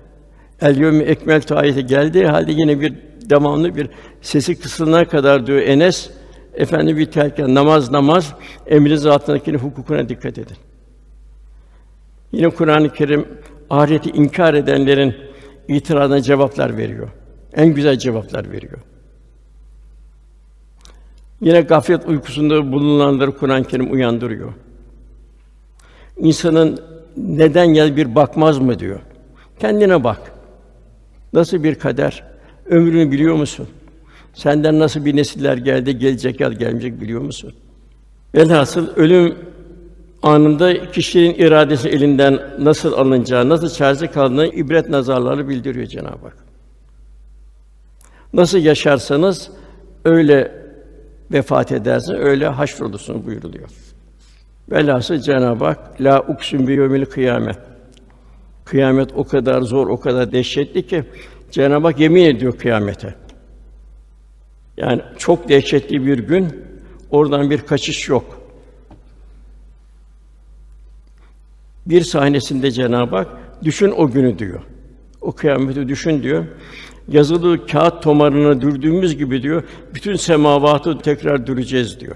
El 0.61 0.77
yevmi 0.77 1.03
ekmel 1.03 1.41
ayeti 1.51 1.85
geldiği 1.85 2.27
halde 2.27 2.51
yine 2.51 2.81
bir 2.81 2.93
devamlı 3.29 3.75
bir 3.75 3.89
sesi 4.21 4.59
kısılana 4.59 5.05
kadar 5.05 5.47
diyor 5.47 5.61
Enes 5.61 6.09
efendi 6.53 6.97
biterken 6.97 7.55
namaz 7.55 7.91
namaz 7.91 8.33
emri 8.67 8.97
zatındaki 8.97 9.53
hukukuna 9.53 10.09
dikkat 10.09 10.37
edin. 10.37 10.57
Yine 12.31 12.49
Kur'an-ı 12.49 12.93
Kerim 12.93 13.25
ahireti 13.69 14.09
inkar 14.09 14.53
edenlerin 14.53 15.15
itirazına 15.67 16.21
cevaplar 16.21 16.77
veriyor. 16.77 17.09
En 17.53 17.73
güzel 17.73 17.97
cevaplar 17.97 18.51
veriyor. 18.51 18.79
Yine 21.41 21.61
gaflet 21.61 22.05
uykusunda 22.07 22.71
bulunanları 22.71 23.37
Kur'an-ı 23.37 23.63
Kerim 23.63 23.91
uyandırıyor. 23.91 24.53
İnsanın 26.17 26.79
neden 27.17 27.67
gel 27.67 27.97
bir 27.97 28.15
bakmaz 28.15 28.59
mı 28.59 28.79
diyor. 28.79 28.99
Kendine 29.59 30.03
bak. 30.03 30.31
Nasıl 31.33 31.63
bir 31.63 31.75
kader? 31.75 32.23
Ömrünü 32.65 33.11
biliyor 33.11 33.35
musun? 33.35 33.67
Senden 34.33 34.79
nasıl 34.79 35.05
bir 35.05 35.15
nesiller 35.15 35.57
geldi, 35.57 35.97
gelecek 35.97 36.39
ya 36.39 36.49
gelmeyecek 36.49 37.01
biliyor 37.01 37.21
musun? 37.21 37.53
Velhasıl 38.35 38.95
ölüm 38.95 39.35
anında 40.23 40.91
kişinin 40.91 41.33
iradesi 41.33 41.89
elinden 41.89 42.39
nasıl 42.59 42.93
alınacağı, 42.93 43.49
nasıl 43.49 43.69
çaresi 43.69 44.07
kaldığını 44.07 44.47
ibret 44.47 44.89
nazarları 44.89 45.49
bildiriyor 45.49 45.87
Cenab-ı 45.87 46.25
Hak. 46.25 46.37
Nasıl 48.33 48.57
yaşarsanız 48.57 49.49
öyle 50.05 50.51
vefat 51.31 51.71
edersiniz, 51.71 52.19
öyle 52.19 52.47
haşrolursunuz 52.47 53.25
buyuruluyor. 53.25 53.69
Velhasıl 54.71 55.17
Cenab-ı 55.17 55.65
Hak 55.65 56.01
la 56.01 56.21
uksun 56.21 56.67
bi 56.67 56.71
yevmil 56.71 57.05
kıyamet. 57.05 57.57
Kıyamet 58.65 59.09
o 59.15 59.23
kadar 59.23 59.61
zor, 59.61 59.87
o 59.87 59.99
kadar 59.99 60.31
dehşetli 60.31 60.87
ki 60.87 61.03
Cenab-ı 61.51 61.87
Hak 61.87 61.99
yemin 61.99 62.23
ediyor 62.23 62.57
kıyamete. 62.57 63.15
Yani 64.77 65.01
çok 65.17 65.49
dehşetli 65.49 66.05
bir 66.05 66.19
gün, 66.19 66.47
oradan 67.11 67.49
bir 67.49 67.61
kaçış 67.61 68.09
yok. 68.09 68.41
Bir 71.85 72.01
sahnesinde 72.01 72.71
Cenab-ı 72.71 73.15
Hak 73.15 73.27
düşün 73.63 73.93
o 73.97 74.11
günü 74.11 74.39
diyor. 74.39 74.61
O 75.21 75.31
kıyameti 75.31 75.87
düşün 75.87 76.23
diyor. 76.23 76.45
Yazılı 77.07 77.67
kağıt 77.67 78.03
tomarını 78.03 78.61
dürdüğümüz 78.61 79.17
gibi 79.17 79.43
diyor, 79.43 79.63
bütün 79.95 80.15
semavatı 80.15 80.97
tekrar 80.97 81.47
düreceğiz 81.47 81.99
diyor. 81.99 82.15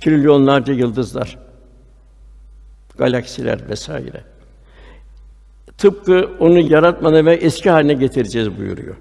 Trilyonlarca 0.00 0.74
yıldızlar, 0.74 1.38
galaksiler 3.00 3.68
vesaire. 3.68 4.20
Tıpkı 5.78 6.28
onu 6.40 6.58
yaratmadan 6.58 7.26
ve 7.26 7.34
eski 7.34 7.70
haline 7.70 7.94
getireceğiz 7.94 8.58
buyuruyor. 8.58 8.96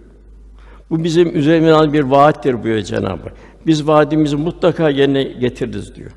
Bu 0.90 1.04
bizim 1.04 1.38
üzerimizden 1.38 1.94
bir 1.94 2.04
vaattir 2.04 2.64
buyuruyor 2.64 2.86
Cenab-ı 2.86 3.24
Hak. 3.24 3.34
Biz 3.68 3.88
vaadimizi 3.88 4.36
mutlaka 4.36 4.90
yerine 4.90 5.24
getiririz 5.24 5.96
diyor. 5.96 6.12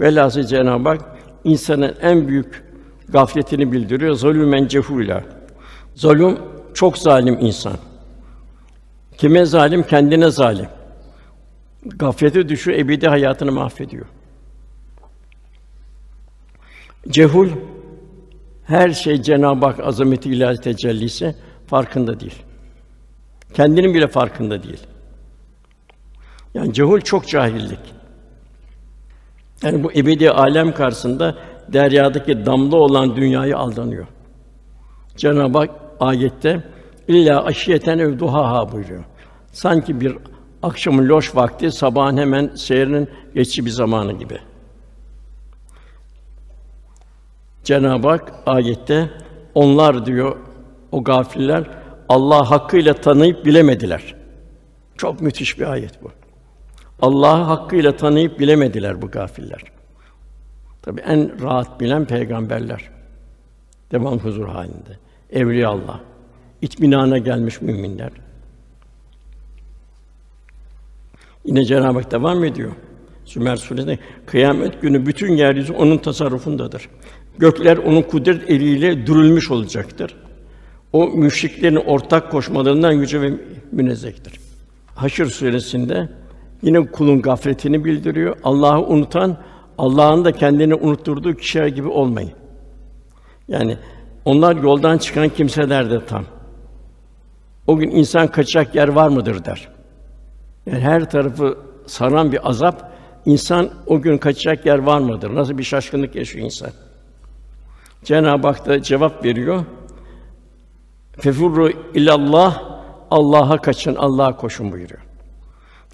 Velhâsıl 0.00 0.42
Cenab-ı 0.42 0.88
Hak 0.88 1.00
insanın 1.44 1.94
en 2.02 2.28
büyük 2.28 2.64
gafletini 3.08 3.72
bildiriyor. 3.72 4.14
Zulümen 4.14 4.66
cehûlâ. 4.66 5.22
Zulüm 5.94 6.38
çok 6.74 6.98
zalim 6.98 7.38
insan. 7.40 7.76
Kime 9.18 9.44
zalim? 9.44 9.82
Kendine 9.82 10.30
zalim. 10.30 10.68
Gaflete 11.86 12.48
düşüyor, 12.48 12.78
ebedi 12.78 13.08
hayatını 13.08 13.52
mahvediyor. 13.52 14.06
Cehul 17.08 17.48
Her 18.64 18.90
şey 18.90 19.22
Cenab-ı 19.22 19.66
Hak 19.66 19.80
azameti 19.80 20.30
ilahi 20.30 20.56
tecellisi 20.56 21.34
farkında 21.66 22.20
değil. 22.20 22.42
Kendinin 23.54 23.94
bile 23.94 24.08
farkında 24.08 24.62
değil. 24.62 24.86
Yani 26.54 26.72
cehul 26.72 27.00
çok 27.00 27.28
cahillik. 27.28 27.78
Yani 29.62 29.84
bu 29.84 29.92
ebedi 29.92 30.30
alem 30.30 30.74
karşısında 30.74 31.38
deryadaki 31.72 32.46
damla 32.46 32.76
olan 32.76 33.16
dünyayı 33.16 33.56
aldanıyor. 33.56 34.06
Cenab-ı 35.16 35.58
Hak 35.58 35.70
ayette 36.00 36.64
illa 37.08 37.44
aşiyeten 37.44 37.98
ev 37.98 38.18
duhaha 38.18 38.72
buyuruyor. 38.72 39.04
Sanki 39.52 40.00
bir 40.00 40.16
akşamın 40.62 41.08
loş 41.08 41.36
vakti, 41.36 41.72
sabahın 41.72 42.16
hemen 42.16 42.50
seyrinin 42.54 43.08
geçici 43.34 43.66
bir 43.66 43.70
zamanı 43.70 44.12
gibi. 44.12 44.38
Cenab-ı 47.68 48.08
Hak 48.08 48.32
ayette 48.46 49.10
onlar 49.54 50.06
diyor 50.06 50.36
o 50.92 51.04
gafiller 51.04 51.64
Allah 52.08 52.50
hakkıyla 52.50 52.94
tanıyıp 52.94 53.46
bilemediler. 53.46 54.14
Çok 54.96 55.20
müthiş 55.20 55.58
bir 55.58 55.70
ayet 55.70 56.02
bu. 56.02 56.10
Allah'ı 57.02 57.42
hakkıyla 57.42 57.96
tanıyıp 57.96 58.40
bilemediler 58.40 59.02
bu 59.02 59.10
gafiller. 59.10 59.62
Tabi 60.82 61.00
en 61.00 61.42
rahat 61.42 61.80
bilen 61.80 62.04
peygamberler. 62.04 62.90
Devam 63.92 64.18
huzur 64.18 64.48
halinde. 64.48 64.98
Evliya 65.30 65.68
Allah. 65.68 66.00
İtminana 66.62 67.18
gelmiş 67.18 67.60
müminler. 67.60 68.10
Yine 71.44 71.64
Cenab-ı 71.64 71.98
Hak 71.98 72.10
devam 72.10 72.44
ediyor. 72.44 72.72
Sümer 73.28 73.56
Suresi'nde 73.56 73.98
kıyamet 74.26 74.82
günü 74.82 75.06
bütün 75.06 75.32
yeryüzü 75.32 75.72
onun 75.72 75.98
tasarrufundadır. 75.98 76.88
Gökler 77.38 77.76
onun 77.76 78.02
kudret 78.02 78.50
eliyle 78.50 79.06
dürülmüş 79.06 79.50
olacaktır. 79.50 80.16
O 80.92 81.08
müşriklerin 81.08 81.76
ortak 81.76 82.30
koşmalarından 82.30 82.92
yüce 82.92 83.20
ve 83.20 83.32
münezzehtir. 83.72 84.32
Haşr 84.94 85.24
suresinde 85.24 86.08
yine 86.62 86.86
kulun 86.86 87.22
gafletini 87.22 87.84
bildiriyor. 87.84 88.36
Allah'ı 88.44 88.86
unutan 88.86 89.36
Allah'ın 89.78 90.24
da 90.24 90.32
kendini 90.32 90.74
unutturduğu 90.74 91.34
kişiler 91.34 91.66
gibi 91.66 91.88
olmayın. 91.88 92.32
Yani 93.48 93.76
onlar 94.24 94.56
yoldan 94.56 94.98
çıkan 94.98 95.28
kimseler 95.28 95.90
de 95.90 96.06
tam. 96.06 96.24
O 97.66 97.76
gün 97.76 97.90
insan 97.90 98.26
kaçacak 98.26 98.74
yer 98.74 98.88
var 98.88 99.08
mıdır 99.08 99.44
der. 99.44 99.68
Yani 100.66 100.80
her 100.80 101.10
tarafı 101.10 101.58
saran 101.86 102.32
bir 102.32 102.48
azap, 102.48 102.92
insan 103.26 103.70
o 103.86 104.00
gün 104.00 104.18
kaçacak 104.18 104.66
yer 104.66 104.78
var 104.78 104.98
mıdır? 104.98 105.34
Nasıl 105.34 105.58
bir 105.58 105.62
şaşkınlık 105.62 106.14
yaşıyor 106.14 106.44
insan? 106.44 106.70
Cenab-ı 108.04 108.46
Hak 108.46 108.66
da 108.66 108.82
cevap 108.82 109.24
veriyor. 109.24 109.64
Fefurru 111.18 111.70
ilallah 111.94 112.62
Allah'a 113.10 113.58
kaçın, 113.60 113.94
Allah'a 113.94 114.36
koşun 114.36 114.72
buyuruyor. 114.72 115.00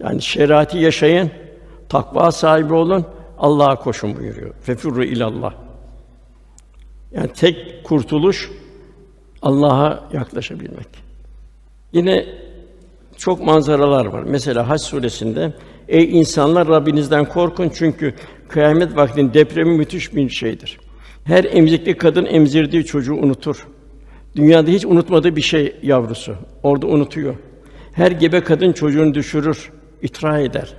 Yani 0.00 0.22
şeriatı 0.22 0.78
yaşayın, 0.78 1.30
takva 1.88 2.32
sahibi 2.32 2.74
olun, 2.74 3.06
Allah'a 3.38 3.76
koşun 3.76 4.16
buyuruyor. 4.16 4.54
Fefurru 4.62 5.04
ilallah. 5.04 5.54
Yani 7.12 7.28
tek 7.32 7.84
kurtuluş 7.84 8.50
Allah'a 9.42 10.08
yaklaşabilmek. 10.12 10.88
Yine 11.92 12.26
çok 13.16 13.40
manzaralar 13.40 14.06
var. 14.06 14.22
Mesela 14.22 14.68
Hac 14.68 14.80
suresinde 14.80 15.52
ey 15.88 16.18
insanlar 16.18 16.68
Rabbinizden 16.68 17.24
korkun 17.24 17.70
çünkü 17.74 18.14
kıyamet 18.48 18.96
vaktinin 18.96 19.34
depremi 19.34 19.76
müthiş 19.76 20.14
bir 20.14 20.28
şeydir. 20.28 20.78
Her 21.24 21.44
emzikli 21.44 21.96
kadın 21.96 22.24
emzirdiği 22.24 22.84
çocuğu 22.84 23.14
unutur. 23.14 23.66
Dünyada 24.36 24.70
hiç 24.70 24.84
unutmadığı 24.84 25.36
bir 25.36 25.42
şey 25.42 25.76
yavrusu. 25.82 26.34
Orada 26.62 26.86
unutuyor. 26.86 27.34
Her 27.92 28.10
gebe 28.10 28.40
kadın 28.40 28.72
çocuğunu 28.72 29.14
düşürür, 29.14 29.70
itra 30.02 30.38
eder. 30.38 30.74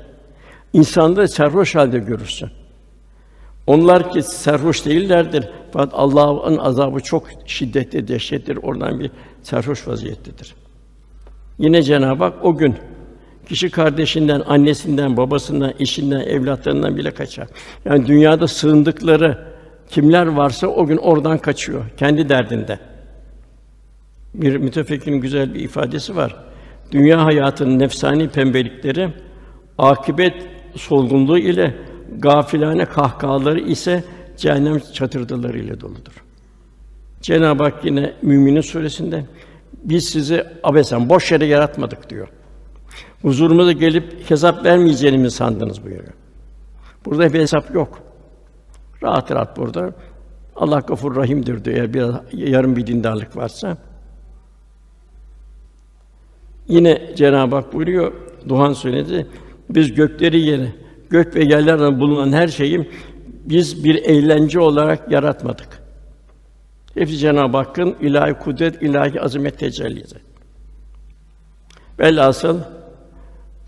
İnsanda 0.73 1.27
serhoş 1.27 1.75
halde 1.75 1.99
görürsün. 1.99 2.49
Onlar 3.67 4.11
ki 4.11 4.23
serhoş 4.23 4.85
değillerdir. 4.85 5.49
Fakat 5.73 5.93
Allah'ın 5.93 6.57
azabı 6.57 6.99
çok 6.99 7.27
şiddetli, 7.45 8.07
dehşetlidir. 8.07 8.57
Oradan 8.63 8.99
bir 8.99 9.11
serhoş 9.43 9.87
vaziyettedir. 9.87 10.55
Yine 11.57 11.83
Cenab-ı 11.83 12.23
Hak 12.23 12.45
o 12.45 12.57
gün 12.57 12.75
kişi 13.45 13.69
kardeşinden, 13.69 14.43
annesinden, 14.47 15.17
babasından, 15.17 15.73
eşinden, 15.79 16.19
evlatlarından 16.19 16.97
bile 16.97 17.11
kaçar. 17.11 17.47
Yani 17.85 18.07
dünyada 18.07 18.47
sığındıkları 18.47 19.37
kimler 19.89 20.25
varsa 20.25 20.67
o 20.67 20.85
gün 20.85 20.97
oradan 20.97 21.37
kaçıyor 21.37 21.85
kendi 21.97 22.29
derdinde. 22.29 22.79
Bir 24.33 24.57
mütefekkirin 24.57 25.21
güzel 25.21 25.53
bir 25.53 25.59
ifadesi 25.59 26.15
var. 26.15 26.35
Dünya 26.91 27.25
hayatının 27.25 27.79
nefsani 27.79 28.29
pembelikleri 28.29 29.09
akibet 29.77 30.33
solgunluğu 30.75 31.37
ile 31.37 31.75
gafilane 32.17 32.85
kahkahaları 32.85 33.59
ise 33.59 34.03
cehennem 34.37 34.79
çatırdaları 34.93 35.59
ile 35.59 35.81
doludur. 35.81 36.23
Cenab-ı 37.21 37.63
Hak 37.63 37.85
yine 37.85 38.13
Müminin 38.21 38.61
suresinde 38.61 39.25
biz 39.83 40.09
sizi 40.09 40.43
abesen 40.63 41.09
boş 41.09 41.31
yere 41.31 41.45
yaratmadık 41.45 42.09
diyor. 42.09 42.27
Huzurumuza 43.25 43.71
gelip 43.71 44.29
hesap 44.29 44.65
vermeyeceğini 44.65 45.17
mi 45.17 45.31
sandınız 45.31 45.83
buyuruyor. 45.83 46.13
Burada 47.05 47.33
bir 47.33 47.39
hesap 47.39 47.75
yok. 47.75 47.99
Rahat 49.03 49.31
rahat 49.31 49.57
burada. 49.57 49.93
Allah 50.55 50.79
Gafur 50.79 51.15
Rahim'dir 51.15 51.65
diyor 51.65 51.77
eğer 51.77 51.93
biraz 51.93 52.15
yarım 52.33 52.75
bir 52.75 52.87
dindarlık 52.87 53.37
varsa. 53.37 53.77
Yine 56.67 57.15
Cenab-ı 57.15 57.55
Hak 57.55 57.73
buyuruyor 57.73 58.13
Duhan 58.47 58.73
Suresi 58.73 59.27
biz 59.69 59.93
gökleri 59.93 60.39
yeri, 60.39 60.75
gök 61.09 61.35
ve 61.35 61.43
yerlerde 61.43 61.99
bulunan 61.99 62.33
her 62.33 62.47
şeyi 62.47 62.89
biz 63.45 63.83
bir 63.83 63.95
eğlence 63.95 64.59
olarak 64.59 65.11
yaratmadık. 65.11 65.83
Hepsi 66.93 67.17
Cenab-ı 67.17 67.57
Hakk'ın 67.57 67.95
ilahi 68.01 68.33
kudret, 68.33 68.81
ilahi 68.81 69.21
azamet 69.21 69.59
tecellisi. 69.59 70.15
Velhasıl 71.99 72.59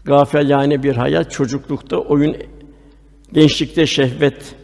gafilane 0.08 0.84
bir 0.84 0.96
hayat 0.96 1.32
çocuklukta 1.32 1.98
oyun, 1.98 2.36
gençlikte 3.34 3.86
şehvet, 3.86 4.56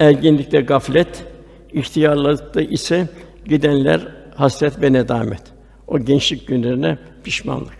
ergenlikte 0.00 0.60
gaflet, 0.60 1.26
ihtiyarlıkta 1.72 2.60
ise 2.60 3.08
gidenler 3.44 4.08
hasret 4.34 4.82
ve 4.82 4.92
nedamet. 4.92 5.42
O 5.86 5.98
gençlik 5.98 6.48
günlerine 6.48 6.98
pişmanlık. 7.24 7.76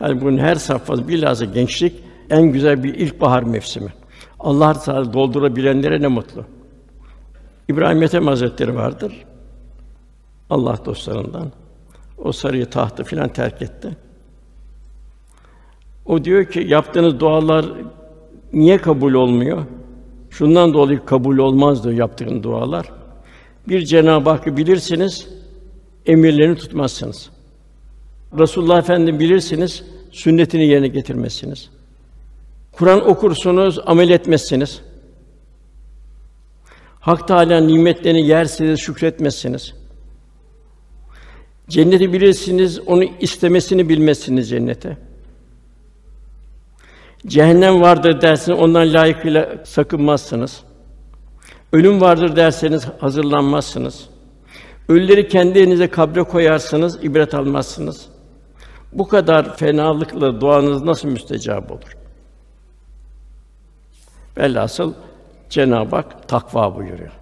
Yani 0.00 0.20
bunun 0.20 0.38
her 0.38 0.54
safhası 0.54 1.08
bilhassa 1.08 1.44
gençlik 1.44 1.94
en 2.30 2.42
güzel 2.42 2.84
bir 2.84 2.94
ilkbahar 2.94 3.42
mevsimi. 3.42 3.92
Allah 4.40 4.72
Teala 4.72 5.12
doldurabilenlere 5.12 6.02
ne 6.02 6.06
mutlu. 6.06 6.44
İbrahim 7.68 8.02
Ethem 8.02 8.26
Hazretleri 8.26 8.74
vardır. 8.74 9.24
Allah 10.50 10.78
dostlarından. 10.84 11.52
O 12.18 12.32
sarıyı 12.32 12.66
tahtı 12.66 13.04
filan 13.04 13.28
terk 13.28 13.62
etti. 13.62 13.96
O 16.06 16.24
diyor 16.24 16.44
ki 16.44 16.64
yaptığınız 16.68 17.20
dualar 17.20 17.66
niye 18.52 18.78
kabul 18.78 19.14
olmuyor? 19.14 19.64
Şundan 20.30 20.74
dolayı 20.74 21.04
kabul 21.04 21.38
olmaz 21.38 21.84
diyor 21.84 21.94
yaptığın 21.94 22.42
dualar. 22.42 22.92
Bir 23.68 23.84
Cenab-ı 23.84 24.30
Hakk'ı 24.30 24.56
bilirsiniz, 24.56 25.28
emirlerini 26.06 26.56
tutmazsınız. 26.56 27.30
Resulullah 28.38 28.78
Efendimizi 28.78 29.20
bilirsiniz, 29.20 29.84
sünnetini 30.10 30.66
yerine 30.66 30.88
getirmezsiniz. 30.88 31.70
Kur'an 32.72 33.08
okursunuz, 33.08 33.78
amel 33.86 34.10
etmezsiniz. 34.10 34.80
Hak 37.00 37.28
Teâlâ 37.28 37.60
nimetlerini 37.60 38.26
yersiniz, 38.26 38.80
şükretmezsiniz. 38.80 39.74
Cenneti 41.68 42.12
bilirsiniz, 42.12 42.80
onu 42.86 43.04
istemesini 43.20 43.88
bilmezsiniz 43.88 44.48
cennete. 44.48 45.09
Cehennem 47.26 47.80
vardır 47.80 48.20
dersiniz, 48.20 48.58
ondan 48.58 48.92
layıkıyla 48.92 49.48
sakınmazsınız. 49.64 50.60
Ölüm 51.72 52.00
vardır 52.00 52.36
derseniz 52.36 52.86
hazırlanmazsınız. 53.00 54.08
Ölüleri 54.88 55.28
kendi 55.28 55.58
elinize 55.58 55.90
kabre 55.90 56.22
koyarsınız, 56.22 57.04
ibret 57.04 57.34
almazsınız. 57.34 58.08
Bu 58.92 59.08
kadar 59.08 59.56
fenalıkla 59.56 60.40
duanız 60.40 60.82
nasıl 60.82 61.08
müstecab 61.08 61.70
olur? 61.70 61.96
Velhasıl 64.36 64.94
Cenab-ı 65.50 65.96
Hak 65.96 66.28
takva 66.28 66.76
buyuruyor. 66.76 67.12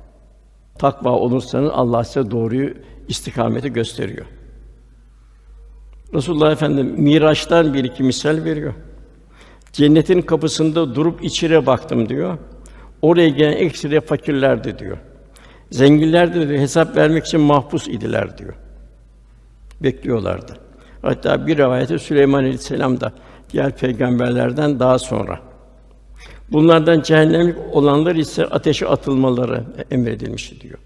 Takva 0.79 1.11
olursanız 1.11 1.71
Allah 1.75 2.05
size 2.05 2.31
doğruyu 2.31 2.75
istikameti 3.09 3.73
gösteriyor. 3.73 4.27
Resulullah 6.15 6.53
Efendimiz 6.53 6.99
Miraç'tan 6.99 7.75
bir 7.75 7.85
iki 7.85 8.03
misal 8.03 8.45
veriyor. 8.45 8.75
Cennetin 9.73 10.23
kapısında 10.23 10.95
durup 10.95 11.25
içeri 11.25 11.67
baktım 11.67 12.09
diyor. 12.09 12.39
Oraya 13.03 13.29
gelen 13.29 13.57
eksire 13.57 14.01
fakirlerdi 14.01 14.79
diyor. 14.79 14.99
Zenginler 15.71 16.35
de 16.35 16.61
hesap 16.61 16.97
vermek 16.97 17.27
için 17.27 17.41
mahpus 17.41 17.89
idiler 17.89 18.39
diyor. 18.39 18.55
Bekliyorlardı. 19.81 20.57
Hatta 21.03 21.47
bir 21.47 21.57
rivayette 21.57 21.99
Süleyman 21.99 22.39
Aleyhisselam 22.39 23.01
da 23.01 23.13
diğer 23.53 23.77
peygamberlerden 23.77 24.81
daha 24.81 24.99
sonra. 24.99 25.41
Bunlardan 26.53 27.01
cehennemlik 27.01 27.57
olanlar 27.73 28.17
ise 28.17 28.47
ateşe 28.47 28.87
atılmaları 28.87 29.65
emredilmişti 29.91 30.61
diyor. 30.61 30.79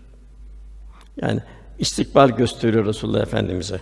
Yani 1.22 1.40
istikbal 1.78 2.28
gösteriyor 2.28 2.86
Resulullah 2.86 3.20
Efendimize. 3.22 3.80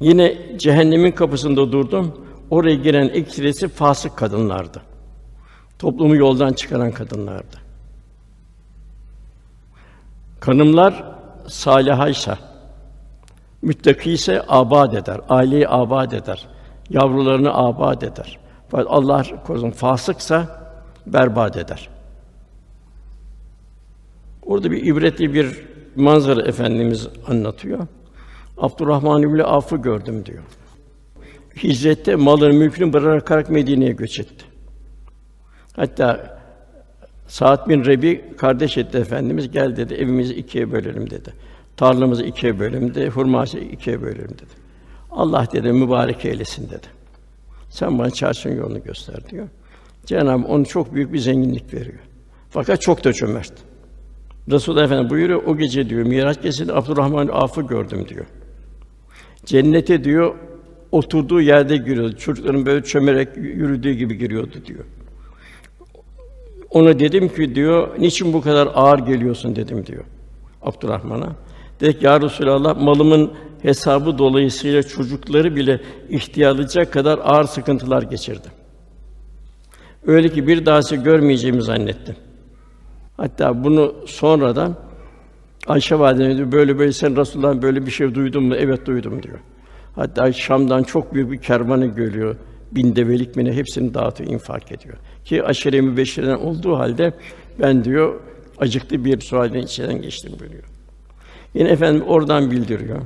Yine 0.00 0.38
cehennemin 0.58 1.12
kapısında 1.12 1.72
durdum. 1.72 2.25
Oraya 2.50 2.74
giren 2.74 3.08
ekserisi 3.08 3.68
fasık 3.68 4.16
kadınlardı. 4.16 4.82
Toplumu 5.78 6.16
yoldan 6.16 6.52
çıkaran 6.52 6.92
kadınlardı. 6.92 7.56
Kanımlar 10.40 11.04
salihaysa, 11.48 12.38
müttaki 13.62 14.12
ise 14.12 14.42
abad 14.48 14.92
eder, 14.92 15.20
aileyi 15.28 15.68
abad 15.68 16.12
eder, 16.12 16.48
yavrularını 16.90 17.54
abad 17.54 18.02
eder. 18.02 18.38
Fakat 18.68 18.86
Allah 18.90 19.24
korusun 19.46 19.70
fasıksa 19.70 20.62
berbat 21.06 21.56
eder. 21.56 21.88
Orada 24.42 24.70
bir 24.70 24.86
ibretli 24.86 25.34
bir 25.34 25.66
manzara 25.96 26.42
efendimiz 26.42 27.08
anlatıyor. 27.28 27.86
Abdurrahman 28.58 29.22
İbni 29.22 29.42
Avf'ı 29.42 29.76
gördüm 29.76 30.26
diyor. 30.26 30.42
Hicrette 31.62 32.16
malını 32.16 32.52
mülkünü 32.52 32.92
bırakarak 32.92 33.50
Medine'ye 33.50 33.92
göç 33.92 34.20
etti. 34.20 34.44
Hatta 35.76 36.36
Saat 37.28 37.68
bin 37.68 37.84
Rebi 37.84 38.24
kardeş 38.36 38.78
etti 38.78 38.98
efendimiz 38.98 39.50
gel 39.50 39.76
dedi 39.76 39.94
evimizi 39.94 40.34
ikiye 40.34 40.72
bölelim 40.72 41.10
dedi. 41.10 41.32
Tarlamızı 41.76 42.24
ikiye 42.24 42.58
bölelim 42.58 42.94
dedi. 42.94 43.08
Hurması 43.08 43.58
ikiye 43.58 44.02
bölelim 44.02 44.30
dedi. 44.30 44.66
Allah 45.10 45.46
dedi 45.52 45.72
mübarek 45.72 46.24
eylesin 46.24 46.66
dedi. 46.68 46.86
Sen 47.70 47.98
bana 47.98 48.10
çarşının 48.10 48.56
yolunu 48.56 48.82
göster 48.82 49.30
diyor. 49.30 49.48
Cenab-ı 50.06 50.46
onu 50.46 50.66
çok 50.66 50.94
büyük 50.94 51.12
bir 51.12 51.18
zenginlik 51.18 51.74
veriyor. 51.74 51.98
Fakat 52.50 52.80
çok 52.80 53.04
da 53.04 53.12
cömert. 53.12 53.52
Resulullah 54.50 54.84
Efendimiz 54.84 55.10
buyuruyor 55.10 55.42
o 55.46 55.56
gece 55.56 55.88
diyor 55.88 56.06
Miraç 56.06 56.36
gecesinde 56.36 56.72
Abdurrahman 56.72 57.28
Af'ı 57.32 57.62
gördüm 57.62 58.08
diyor. 58.08 58.26
Cennete 59.44 60.04
diyor 60.04 60.34
oturduğu 60.92 61.40
yerde 61.40 61.76
giriyordu. 61.76 62.16
Çocukların 62.16 62.66
böyle 62.66 62.84
çömerek 62.84 63.28
yürüdüğü 63.36 63.92
gibi 63.92 64.18
giriyordu 64.18 64.56
diyor. 64.66 64.84
Ona 66.70 66.98
dedim 66.98 67.28
ki 67.28 67.54
diyor, 67.54 67.88
niçin 67.98 68.32
bu 68.32 68.40
kadar 68.40 68.68
ağır 68.74 68.98
geliyorsun 68.98 69.56
dedim 69.56 69.86
diyor 69.86 70.04
Abdurrahman'a. 70.62 71.32
Dedi 71.80 71.98
ki, 71.98 72.04
ya 72.04 72.20
Resulallah, 72.20 72.80
malımın 72.80 73.32
hesabı 73.62 74.18
dolayısıyla 74.18 74.82
çocukları 74.82 75.56
bile 75.56 75.80
ihtiyarlayacak 76.10 76.92
kadar 76.92 77.18
ağır 77.22 77.44
sıkıntılar 77.44 78.02
geçirdim. 78.02 78.50
Öyle 80.06 80.28
ki 80.28 80.46
bir 80.46 80.66
daha 80.66 80.82
sizi 80.82 81.02
görmeyeceğimi 81.02 81.62
zannettim. 81.62 82.16
Hatta 83.16 83.64
bunu 83.64 83.94
sonradan 84.06 84.76
Ayşe 85.66 85.98
validemiz 85.98 86.52
böyle 86.52 86.78
böyle 86.78 86.92
sen 86.92 87.16
Resulullah'ın 87.16 87.62
böyle 87.62 87.86
bir 87.86 87.90
şey 87.90 88.14
duydun 88.14 88.44
mu? 88.44 88.54
Evet 88.54 88.86
duydum 88.86 89.22
diyor. 89.22 89.38
Hatta 89.96 90.32
Şam'dan 90.32 90.82
çok 90.82 91.14
büyük 91.14 91.30
bir 91.30 91.38
kervanı 91.38 91.86
görüyor. 91.86 92.36
Bin 92.72 92.96
develik 92.96 93.36
mi 93.36 93.44
ne 93.44 93.52
hepsini 93.52 93.94
dağıtıyor, 93.94 94.30
infak 94.30 94.72
ediyor. 94.72 94.94
Ki 95.24 95.44
aşire-i 95.44 95.82
mübeşşireden 95.82 96.36
olduğu 96.36 96.78
halde 96.78 97.14
ben 97.60 97.84
diyor 97.84 98.20
acıklı 98.58 99.04
bir 99.04 99.20
sualden 99.20 99.60
içinden 99.60 100.02
geçtim 100.02 100.32
buyuruyor. 100.40 100.64
Yine 101.54 101.68
efendim 101.68 102.02
oradan 102.06 102.50
bildiriyor. 102.50 102.98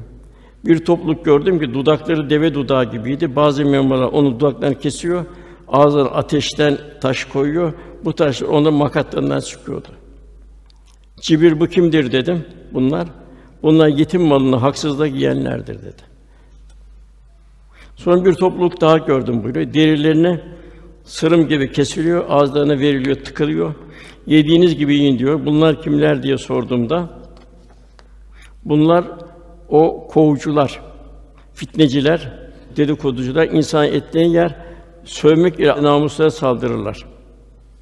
Bir 0.64 0.84
topluluk 0.84 1.24
gördüm 1.24 1.60
ki 1.60 1.74
dudakları 1.74 2.30
deve 2.30 2.54
dudağı 2.54 2.90
gibiydi. 2.90 3.36
Bazı 3.36 3.64
memurlar 3.64 4.06
onu 4.06 4.40
dudaklarını 4.40 4.78
kesiyor, 4.78 5.24
ağzına 5.68 6.08
ateşten 6.08 6.78
taş 7.00 7.24
koyuyor. 7.24 7.72
Bu 8.04 8.14
taşlar 8.14 8.48
onun 8.48 8.74
makatlarından 8.74 9.40
çıkıyordu. 9.40 9.88
Cibir 11.20 11.60
bu 11.60 11.66
kimdir 11.66 12.12
dedim. 12.12 12.44
Bunlar 12.72 13.08
bunlar 13.62 13.88
yetim 13.88 14.22
malını 14.22 14.56
haksızlık 14.56 15.14
yiyenlerdir 15.14 15.78
dedi. 15.78 16.09
Sonra 18.04 18.24
bir 18.24 18.34
topluluk 18.34 18.80
daha 18.80 18.98
gördüm 18.98 19.44
buyuruyor. 19.44 19.74
Derilerini 19.74 20.40
sırım 21.04 21.48
gibi 21.48 21.72
kesiliyor, 21.72 22.24
ağızlarına 22.28 22.78
veriliyor, 22.78 23.16
tıkılıyor. 23.16 23.74
Yediğiniz 24.26 24.76
gibi 24.76 24.94
yiyin 24.94 25.18
diyor. 25.18 25.46
Bunlar 25.46 25.82
kimler 25.82 26.22
diye 26.22 26.38
sorduğumda 26.38 27.10
bunlar 28.64 29.04
o 29.68 30.08
kovucular, 30.08 30.80
fitneciler, 31.54 32.32
dedikoducular, 32.76 33.48
insan 33.48 33.86
etleyen 33.86 34.28
yer 34.28 34.56
sövmek 35.04 35.60
ile 35.60 35.82
namuslara 35.82 36.30
saldırırlar. 36.30 37.06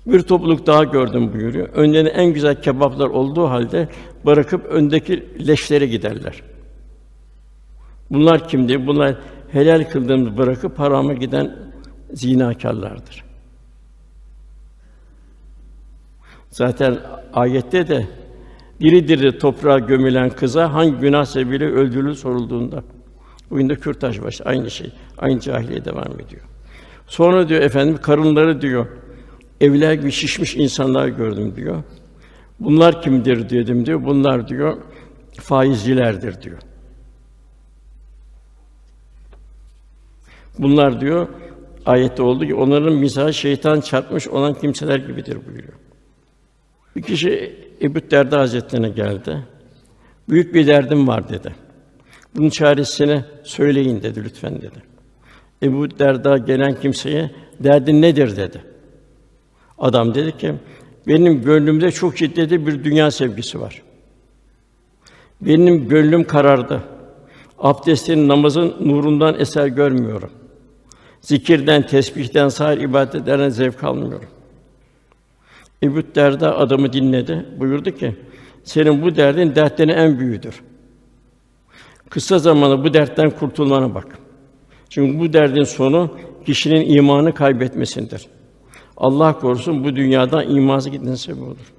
Bir 0.07 0.21
topluluk 0.21 0.67
daha 0.67 0.85
gördüm 0.85 1.33
buyuruyor. 1.33 1.69
Önlerinde 1.69 2.11
en 2.11 2.33
güzel 2.33 2.63
kebaplar 2.63 3.09
olduğu 3.09 3.49
halde 3.49 3.89
bırakıp 4.27 4.67
öndeki 4.67 5.47
leşlere 5.47 5.87
giderler. 5.87 6.43
Bunlar 8.11 8.49
kimdir? 8.49 8.87
Bunlar 8.87 9.17
helal 9.53 9.85
kıldığımızı 9.85 10.37
bırakıp 10.37 10.79
harama 10.79 11.13
giden 11.13 11.57
zinakârlardır. 12.13 13.25
Zaten 16.51 16.99
ayette 17.33 17.89
de 17.89 18.07
diri 18.81 19.09
diri 19.09 19.39
toprağa 19.39 19.79
gömülen 19.79 20.31
kıza 20.31 20.73
hangi 20.73 20.97
günah 20.97 21.25
sebebiyle 21.25 21.65
öldürülür 21.65 22.15
sorulduğunda 22.15 22.83
bugün 23.51 23.69
de 23.69 23.75
kürtaj 23.75 24.23
başı 24.23 24.45
aynı 24.45 24.71
şey. 24.71 24.93
Aynı 25.19 25.41
cahiliye 25.41 25.85
devam 25.85 26.21
ediyor. 26.21 26.43
Sonra 27.07 27.49
diyor 27.49 27.61
efendim 27.61 27.99
karınları 28.03 28.61
diyor 28.61 28.87
evler 29.61 29.93
gibi 29.93 30.13
şişmiş 30.13 30.57
insanlar 30.57 31.09
gördüm 31.09 31.53
diyor. 31.57 31.83
Bunlar 32.61 33.03
kimdir 33.03 33.51
dedim 33.51 33.87
diyor. 33.87 34.05
Bunlar 34.05 34.49
diyor 34.49 34.77
faizcilerdir 35.41 36.43
diyor. 36.43 36.59
Bunlar 40.59 41.01
diyor 41.01 41.29
ayette 41.87 42.23
oldu 42.23 42.47
ki 42.47 42.55
onların 42.55 42.95
misal 42.95 43.33
şeytan 43.33 43.81
çarpmış 43.81 44.29
olan 44.29 44.55
kimseler 44.55 44.99
gibidir 44.99 45.39
buyuruyor. 45.47 45.75
Bir 46.97 47.03
kişi 47.03 47.57
Ebu 47.83 48.11
Derda 48.11 48.39
Hazretlerine 48.39 48.89
geldi. 48.89 49.39
Büyük 50.29 50.55
bir 50.55 50.67
derdim 50.67 51.09
var 51.09 51.29
dedi. 51.29 51.55
Bunun 52.37 52.51
çaresini 52.51 53.25
söyleyin 53.43 54.03
dedi 54.03 54.25
lütfen 54.25 54.57
dedi. 54.57 54.83
Ebu 55.63 55.99
Derda 55.99 56.39
gelen 56.39 56.81
kimseye 56.81 57.31
derdin 57.61 58.03
nedir 58.03 58.37
dedi. 58.37 58.63
Adam 59.79 60.15
dedi 60.15 60.37
ki 60.39 60.55
benim 61.07 61.43
gönlümde 61.43 61.91
çok 61.91 62.19
şiddetli 62.19 62.67
bir 62.67 62.85
dünya 62.85 63.11
sevgisi 63.11 63.61
var. 63.61 63.83
Benim 65.41 65.89
gönlüm 65.89 66.25
karardı. 66.25 66.83
Abdestin, 67.59 68.29
namazın 68.29 68.75
nurundan 68.81 69.41
eser 69.41 69.67
görmüyorum. 69.67 70.31
Zikirden, 71.21 71.87
tesbihten, 71.87 72.49
sair 72.49 72.79
ibadetlerden 72.79 73.49
zevk 73.49 73.85
almıyorum. 73.85 74.29
Ebu 75.83 76.03
Derda 76.15 76.59
adamı 76.59 76.93
dinledi. 76.93 77.47
Buyurdu 77.59 77.91
ki: 77.91 78.17
Senin 78.65 79.03
bu 79.03 79.17
derdin 79.17 79.55
dertlerin 79.55 79.89
en 79.89 80.19
büyüğüdür. 80.19 80.63
Kısa 82.11 82.39
zamanda 82.39 82.85
bu 82.85 82.95
dertten 82.95 83.31
kurtulmana 83.31 83.95
bak. 83.95 84.19
Çünkü 84.89 85.19
bu 85.19 85.33
derdin 85.33 85.65
sonu 85.65 86.11
kişinin 86.47 86.97
imanı 86.97 87.35
kaybetmesindir. 87.35 88.27
Allah 88.97 89.39
korusun 89.39 89.85
bu 89.85 89.97
dünyadan 89.97 90.51
imanı 90.51 90.89
gitmesi 90.89 91.23
sebep 91.23 91.43
olur. 91.43 91.73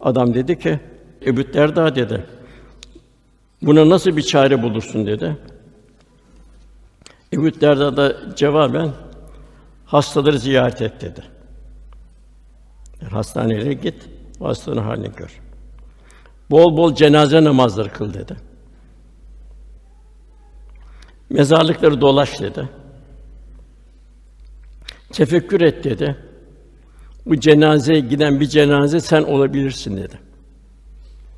Adam 0.00 0.34
dedi 0.34 0.58
ki, 0.58 0.80
Ebu 1.26 1.52
Derda 1.52 1.94
dedi, 1.94 2.24
buna 3.62 3.88
nasıl 3.88 4.16
bir 4.16 4.22
çare 4.22 4.62
bulursun 4.62 5.06
dedi. 5.06 5.36
Ebu 7.32 7.60
Derda 7.60 7.96
da 7.96 8.36
cevaben 8.36 8.90
hastaları 9.86 10.38
ziyaret 10.38 10.82
et 10.82 11.00
dedi. 11.00 11.22
Yani 13.02 13.10
hastanelere 13.10 13.72
git, 13.72 14.08
hastanın 14.38 14.82
halini 14.82 15.12
gör. 15.16 15.40
Bol 16.50 16.76
bol 16.76 16.94
cenaze 16.94 17.44
namazları 17.44 17.92
kıl 17.92 18.14
dedi. 18.14 18.36
Mezarlıkları 21.30 22.00
dolaş 22.00 22.40
dedi. 22.40 22.68
Tefekkür 25.12 25.60
et 25.60 25.84
dedi. 25.84 26.16
Bu 27.26 27.40
cenazeye 27.40 28.00
giden 28.00 28.40
bir 28.40 28.46
cenaze 28.46 29.00
sen 29.00 29.22
olabilirsin 29.22 29.96
dedi. 29.96 30.18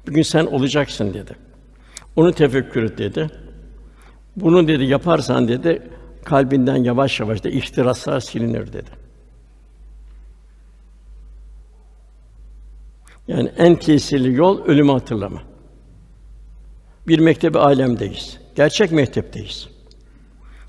Bugün 0.06 0.22
sen 0.22 0.46
olacaksın 0.46 1.14
dedi. 1.14 1.36
Onu 2.16 2.32
tefekkür 2.32 2.82
et 2.82 2.98
dedi. 2.98 3.30
Bunu 4.36 4.68
dedi 4.68 4.84
yaparsan 4.84 5.48
dedi 5.48 5.82
kalbinden 6.24 6.76
yavaş 6.76 7.20
yavaş 7.20 7.44
da 7.44 7.48
ihtiraslar 7.48 8.20
silinir 8.20 8.72
dedi. 8.72 8.90
Yani 13.28 13.50
en 13.58 13.76
tesirli 13.76 14.34
yol 14.34 14.64
ölümü 14.64 14.92
hatırlama. 14.92 15.42
Bir 17.08 17.18
mektebi 17.18 17.58
alemdeyiz. 17.58 18.38
Gerçek 18.56 18.92
mektepteyiz. 18.92 19.68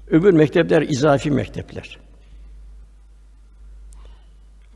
Öbür 0.07 0.33
mektepler 0.33 0.81
izafi 0.81 1.31
mektepler. 1.31 1.99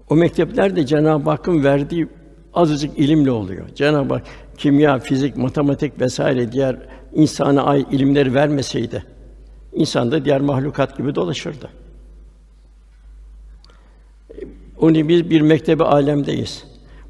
O 0.10 0.16
mektepler 0.16 0.76
de 0.76 0.86
Cenab-ı 0.86 1.30
Hakk'ın 1.30 1.64
verdiği 1.64 2.08
azıcık 2.54 3.00
ilimle 3.00 3.32
oluyor. 3.32 3.70
Cenab-ı 3.76 4.14
Hak 4.14 4.24
kimya, 4.58 5.00
fizik, 5.00 5.38
matematik 5.38 6.02
vesaire 6.02 6.52
diğer 6.52 6.78
insana 7.16 7.64
ait 7.64 7.88
ilimleri 7.94 8.34
vermeseydi 8.34 9.16
insan 9.76 10.12
da 10.12 10.26
diğer 10.26 10.42
mahlukat 10.42 10.98
gibi 10.98 11.16
dolaşırdı. 11.16 11.70
Onu 14.80 15.08
biz 15.08 15.30
bir 15.30 15.42
mektebe 15.42 15.84
alemdeyiz. 15.84 16.64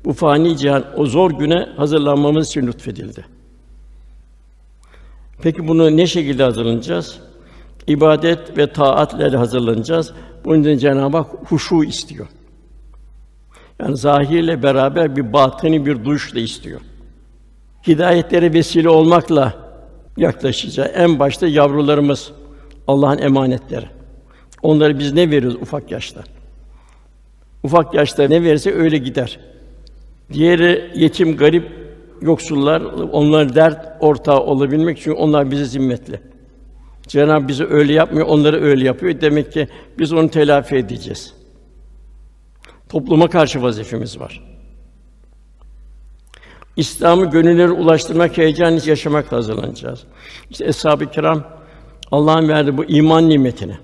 Bu 0.06 0.14
fani 0.14 0.58
cihan 0.58 0.86
o 0.98 1.06
zor 1.06 1.32
güne 1.32 1.70
hazırlanmamız 1.78 2.48
için 2.48 2.68
lütfedildi. 2.68 3.26
Peki 5.42 5.68
bunu 5.68 5.98
ne 5.98 6.08
şekilde 6.08 6.44
hazırlanacağız? 6.44 7.20
İbadet 7.88 8.58
ve 8.58 8.74
taatlerle 8.74 9.38
hazırlanacağız. 9.38 10.14
Bunun 10.46 10.62
için 10.62 10.78
Cenab-ı 10.78 11.18
Hak 11.18 11.28
huşu 11.50 11.84
istiyor. 11.84 12.28
Yani 13.80 13.98
zahirle 13.98 14.64
beraber 14.64 15.16
bir 15.16 15.34
batini 15.34 15.86
bir 15.86 16.06
duş 16.06 16.36
da 16.36 16.40
istiyor. 16.40 16.82
Hidayetlere 17.88 18.54
vesile 18.54 18.90
olmakla 18.90 19.65
yaklaşacağız. 20.18 20.92
En 20.96 21.20
başta 21.20 21.48
yavrularımız 21.48 22.32
Allah'ın 22.88 23.18
emanetleri. 23.18 23.86
Onları 24.62 25.00
biz 25.00 25.14
ne 25.14 25.32
veriyoruz 25.32 25.56
ufak 25.62 25.92
yaşta? 25.92 26.24
Ufak 27.64 27.94
yaşta 27.94 28.28
ne 28.28 28.44
verirse 28.44 28.74
öyle 28.74 28.98
gider. 28.98 29.40
Diğeri 30.34 30.92
yetim, 30.96 31.38
garip, 31.38 31.72
yoksullar, 32.22 32.82
onlar 33.12 33.56
dert 33.56 33.88
ortağı 34.00 34.40
olabilmek 34.40 35.00
için 35.00 35.12
onlar 35.12 35.52
bize 35.52 35.66
zimmetli. 35.66 36.20
Cenab-ı 37.08 37.48
bizi 37.48 37.66
öyle 37.66 37.94
yapmıyor, 37.94 38.28
onları 38.28 38.62
öyle 38.62 38.86
yapıyor. 38.86 39.22
Demek 39.22 39.52
ki 39.52 39.68
biz 40.00 40.14
onu 40.14 40.30
telafi 40.30 40.76
edeceğiz. 40.76 41.34
Topluma 42.90 43.30
karşı 43.30 43.62
vazifemiz 43.62 44.20
var. 44.20 44.55
İslam'ı 46.78 47.30
gönüllere 47.30 47.72
ulaştırmak, 47.72 48.38
heyecan 48.38 48.80
yaşamak 48.86 49.32
hazırlanacağız. 49.32 50.04
İşte 50.50 50.66
eshab-ı 50.66 51.12
kiram 51.12 51.44
Allah'ın 52.12 52.50
verdiği 52.50 52.78
bu 52.78 52.86
iman 52.86 53.30
nimetini, 53.30 53.78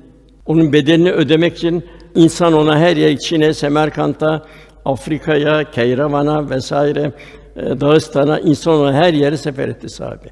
onun 0.46 0.74
bedelini 0.74 1.12
ödemek 1.12 1.58
için 1.58 1.86
insan 2.16 2.54
ona 2.54 2.80
her 2.80 2.98
yer 2.98 3.18
Çin'e, 3.18 3.54
Semerkant'a, 3.54 4.46
Afrika'ya, 4.86 5.72
Keyravan'a 5.72 6.50
vesaire 6.50 7.12
e, 7.56 7.82
Dağıstan'a 7.82 8.40
insan 8.40 8.74
ona 8.74 8.94
her 8.94 9.14
yere 9.14 9.38
sefer 9.38 9.68
etti 9.68 9.90
sahabe. 9.90 10.28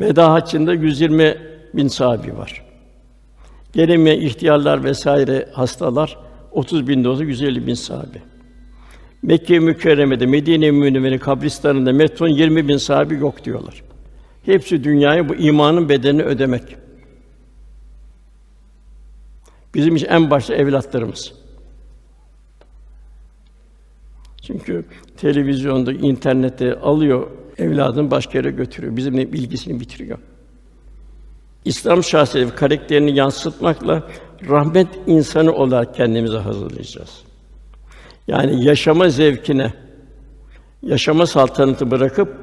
Veda 0.00 0.32
haccında 0.32 0.74
120 0.74 1.36
bin 1.74 1.88
sahabi 1.88 2.38
var. 2.38 2.64
Gelemeyen 3.72 4.20
ihtiyarlar 4.20 4.84
vesaire 4.84 5.48
hastalar 5.52 6.18
30 6.52 6.88
bin 6.88 7.04
dozu 7.04 7.24
150 7.24 7.66
bin 7.66 7.74
sahabi. 7.74 8.22
Mekke 9.22 9.58
mükerremede, 9.58 10.26
Medine 10.26 10.70
Münevvere 10.70 11.18
kabristanında 11.18 11.92
metron 11.92 12.28
20 12.28 12.68
bin 12.68 12.76
sahabi 12.76 13.14
yok 13.14 13.44
diyorlar. 13.44 13.82
Hepsi 14.44 14.84
dünyaya 14.84 15.28
bu 15.28 15.34
imanın 15.34 15.88
bedelini 15.88 16.22
ödemek. 16.22 16.76
Bizim 19.74 19.96
için 19.96 20.06
en 20.06 20.30
başta 20.30 20.54
evlatlarımız. 20.54 21.32
Çünkü 24.42 24.84
televizyonda, 25.16 25.92
internette 25.92 26.74
alıyor 26.74 27.26
evladını 27.58 28.10
başka 28.10 28.38
yere 28.38 28.50
götürüyor. 28.50 28.96
Bizimle 28.96 29.32
bilgisini 29.32 29.80
bitiriyor. 29.80 30.18
İslam 31.64 32.04
şahsiyeti 32.04 32.54
karakterini 32.54 33.16
yansıtmakla 33.16 34.08
rahmet 34.48 34.88
insanı 35.06 35.52
olarak 35.52 35.94
kendimizi 35.94 36.36
hazırlayacağız. 36.36 37.29
Yani 38.28 38.64
yaşama 38.64 39.08
zevkine, 39.08 39.72
yaşama 40.82 41.26
saltanatı 41.26 41.90
bırakıp 41.90 42.36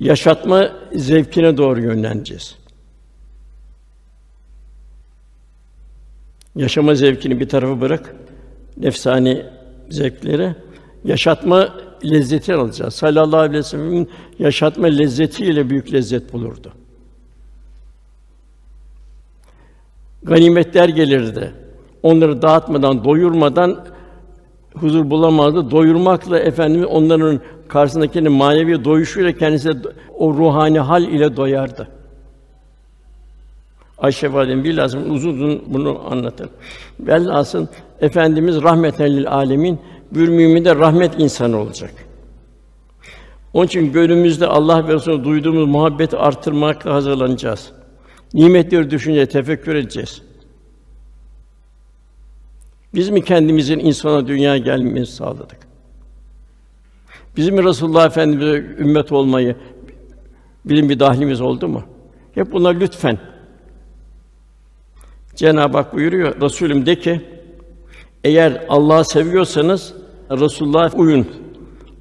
yaşatma 0.00 0.72
zevkine 0.94 1.56
doğru 1.56 1.80
yönleneceğiz. 1.80 2.56
Yaşama 6.56 6.94
zevkini 6.94 7.40
bir 7.40 7.48
tarafa 7.48 7.80
bırak, 7.80 8.14
nefsani 8.76 9.46
zevkleri, 9.90 10.54
yaşatma 11.04 11.74
lezzeti 12.04 12.54
alacağız. 12.54 12.94
Sallallahu 12.94 13.40
aleyhi 13.40 13.78
ve 13.78 14.06
yaşatma 14.38 14.86
lezzetiyle 14.86 15.70
büyük 15.70 15.92
lezzet 15.92 16.32
bulurdu. 16.32 16.72
Ganimetler 20.22 20.88
gelirdi. 20.88 21.52
Onları 22.02 22.42
dağıtmadan, 22.42 23.04
doyurmadan 23.04 23.86
huzur 24.80 25.10
bulamazdı. 25.10 25.70
Doyurmakla 25.70 26.38
efendim 26.38 26.84
onların 26.84 27.40
karşısındakinin 27.68 28.32
manevi 28.32 28.84
doyuşuyla 28.84 29.32
kendisi 29.32 29.72
o 30.18 30.34
ruhani 30.34 30.80
hal 30.80 31.02
ile 31.02 31.36
doyardı. 31.36 31.88
Ayşe 33.98 34.32
validem 34.32 34.64
bilhassa 34.64 34.98
uzun 34.98 35.32
uzun 35.32 35.62
bunu 35.66 36.00
anlatır. 36.10 36.48
Velhasıl 37.00 37.66
efendimiz 38.00 38.62
rahmeten 38.62 39.16
lil 39.16 39.28
alemin 39.28 39.78
bir 40.10 40.28
mümin 40.28 40.64
rahmet 40.64 41.20
insanı 41.20 41.56
olacak. 41.56 41.90
Onun 43.52 43.66
için 43.66 43.92
gönlümüzde 43.92 44.46
Allah 44.46 44.88
ve 44.88 44.94
Resulü 44.94 45.24
duyduğumuz 45.24 45.68
muhabbeti 45.68 46.16
artırmakla 46.16 46.94
hazırlanacağız. 46.94 47.72
Nimetleri 48.34 48.90
düşünce 48.90 49.26
tefekkür 49.26 49.74
edeceğiz. 49.74 50.22
Biz 52.96 53.08
mi 53.08 53.24
kendimizin 53.24 53.78
insana 53.78 54.26
dünyaya 54.26 54.58
gelmemizi 54.58 55.12
sağladık? 55.12 55.58
Biz 57.36 57.48
mi 57.48 57.64
Resulullah 57.64 58.06
Efendimiz'e 58.06 58.56
ümmet 58.56 59.12
olmayı 59.12 59.56
bizim 60.64 60.88
bir 60.88 61.00
dahlimiz 61.00 61.40
oldu 61.40 61.68
mu? 61.68 61.82
Hep 62.34 62.52
buna 62.52 62.68
lütfen. 62.68 63.18
Cenab-ı 65.34 65.76
Hak 65.76 65.94
buyuruyor, 65.94 66.40
Resulüm 66.40 66.86
de 66.86 66.98
ki, 66.98 67.20
eğer 68.24 68.66
Allah'ı 68.68 69.04
seviyorsanız 69.04 69.94
Resulullah'a 70.30 70.96
uyun. 70.96 71.26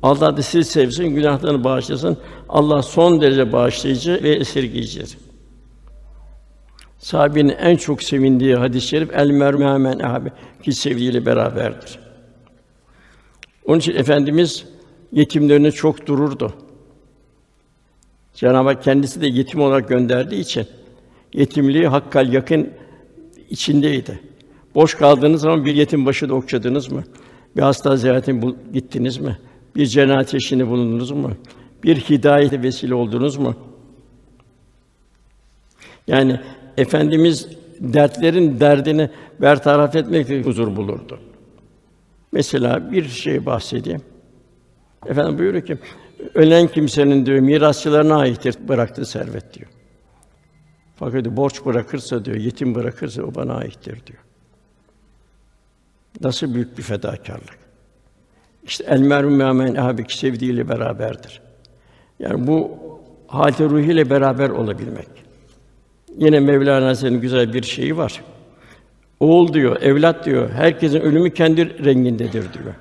Allah 0.04 0.38
da 0.38 0.42
sizi 0.42 0.72
sevsin, 0.72 1.06
günahlarını 1.08 1.64
bağışlasın. 1.64 2.18
Allah 2.50 2.82
son 2.82 3.22
derece 3.22 3.52
bağışlayıcı 3.52 4.20
ve 4.24 4.30
esirgeyicidir. 4.30 5.18
Sahabenin 7.06 7.50
en 7.50 7.76
çok 7.76 8.04
sevindiği 8.04 8.56
hadis-i 8.56 8.88
şerif 8.88 9.13
el 9.13 9.30
merhamen 9.30 10.00
abi 10.00 10.32
ki 10.63 10.74
sevdiğiyle 10.74 11.26
beraberdir. 11.26 12.00
Onun 13.65 13.80
için 13.80 13.96
efendimiz 13.96 14.65
yetimlerine 15.12 15.72
çok 15.72 16.08
dururdu. 16.08 16.54
Cenab-ı 18.34 18.70
Hak 18.70 18.84
kendisi 18.84 19.22
de 19.22 19.28
yetim 19.28 19.62
olarak 19.62 19.89
gönderdiği 19.89 20.39
için 20.39 20.68
yetimliği 21.34 21.88
hakkal 21.88 22.34
yakın 22.34 22.70
içindeydi. 23.50 24.20
Boş 24.76 24.96
kaldığınız 24.96 25.41
zaman 25.41 25.65
bir 25.65 25.76
yetim 25.76 26.06
başı 26.06 26.30
da 26.30 26.34
mı? 26.91 27.04
Bir 27.56 27.62
hasta 27.62 27.98
ziyaretine 27.98 28.54
gittiniz 28.74 29.18
mi? 29.18 29.38
Bir 29.76 29.86
cenaze 29.86 30.38
işini 30.38 30.68
bulundunuz 30.68 31.12
mu? 31.12 31.32
Bir 31.84 31.96
hidayete 31.96 32.63
vesile 32.63 32.96
oldunuz 32.96 33.38
mu? 33.38 33.56
Yani 36.08 36.39
efendimiz 36.78 37.48
dertlerin 37.80 38.60
derdini 38.60 39.10
bertaraf 39.42 39.96
etmekle 39.96 40.42
huzur 40.42 40.76
bulurdu. 40.76 41.20
Mesela 42.32 42.92
bir 42.92 43.10
şey 43.10 43.46
bahsedeyim. 43.46 44.02
Efendim 45.06 45.40
buyuruyor 45.40 45.66
ki 45.66 45.78
ölen 46.34 46.68
kimsenin 46.68 47.26
diyor 47.26 47.40
mirasçılarına 47.40 48.18
aittir 48.18 48.56
bıraktığı 48.68 49.06
servet 49.06 49.54
diyor. 49.54 49.70
Fakat 50.96 51.24
diyor, 51.24 51.38
borç 51.38 51.66
bırakırsa 51.66 52.26
diyor, 52.26 52.38
yetim 52.38 52.76
bırakırsa 52.76 53.24
o 53.24 53.36
bana 53.36 53.54
aittir 53.54 54.06
diyor. 54.06 54.20
Nasıl 56.22 56.54
büyük 56.54 56.78
bir 56.78 56.84
fedakarlık. 56.84 57.58
İşte 58.64 58.84
el 58.88 59.00
merhum 59.00 59.42
abi 59.78 60.06
sevdiğiyle 60.10 60.70
beraberdir. 60.70 61.42
Yani 62.20 62.48
bu 62.48 62.72
halte 63.28 63.66
ruhiyle 63.66 64.10
beraber 64.10 64.50
olabilmek. 64.50 65.25
Yine 66.17 66.39
Mevlana 66.39 66.88
Hazretleri'nin 66.88 67.21
güzel 67.21 67.54
bir 67.54 67.63
şeyi 67.63 67.97
var. 67.97 68.21
Oğul 69.19 69.54
diyor, 69.54 69.82
evlat 69.82 70.25
diyor, 70.25 70.49
herkesin 70.49 70.99
ölümü 70.99 71.34
kendi 71.34 71.86
rengindedir 71.86 72.32
diyor. 72.34 72.75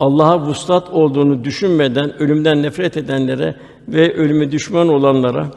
Allah'a 0.00 0.40
vuslat 0.40 0.90
olduğunu 0.90 1.44
düşünmeden 1.44 2.22
ölümden 2.22 2.62
nefret 2.62 2.96
edenlere 2.96 3.54
ve 3.88 4.14
ölüme 4.14 4.52
düşman 4.52 4.88
olanlara 4.88 5.50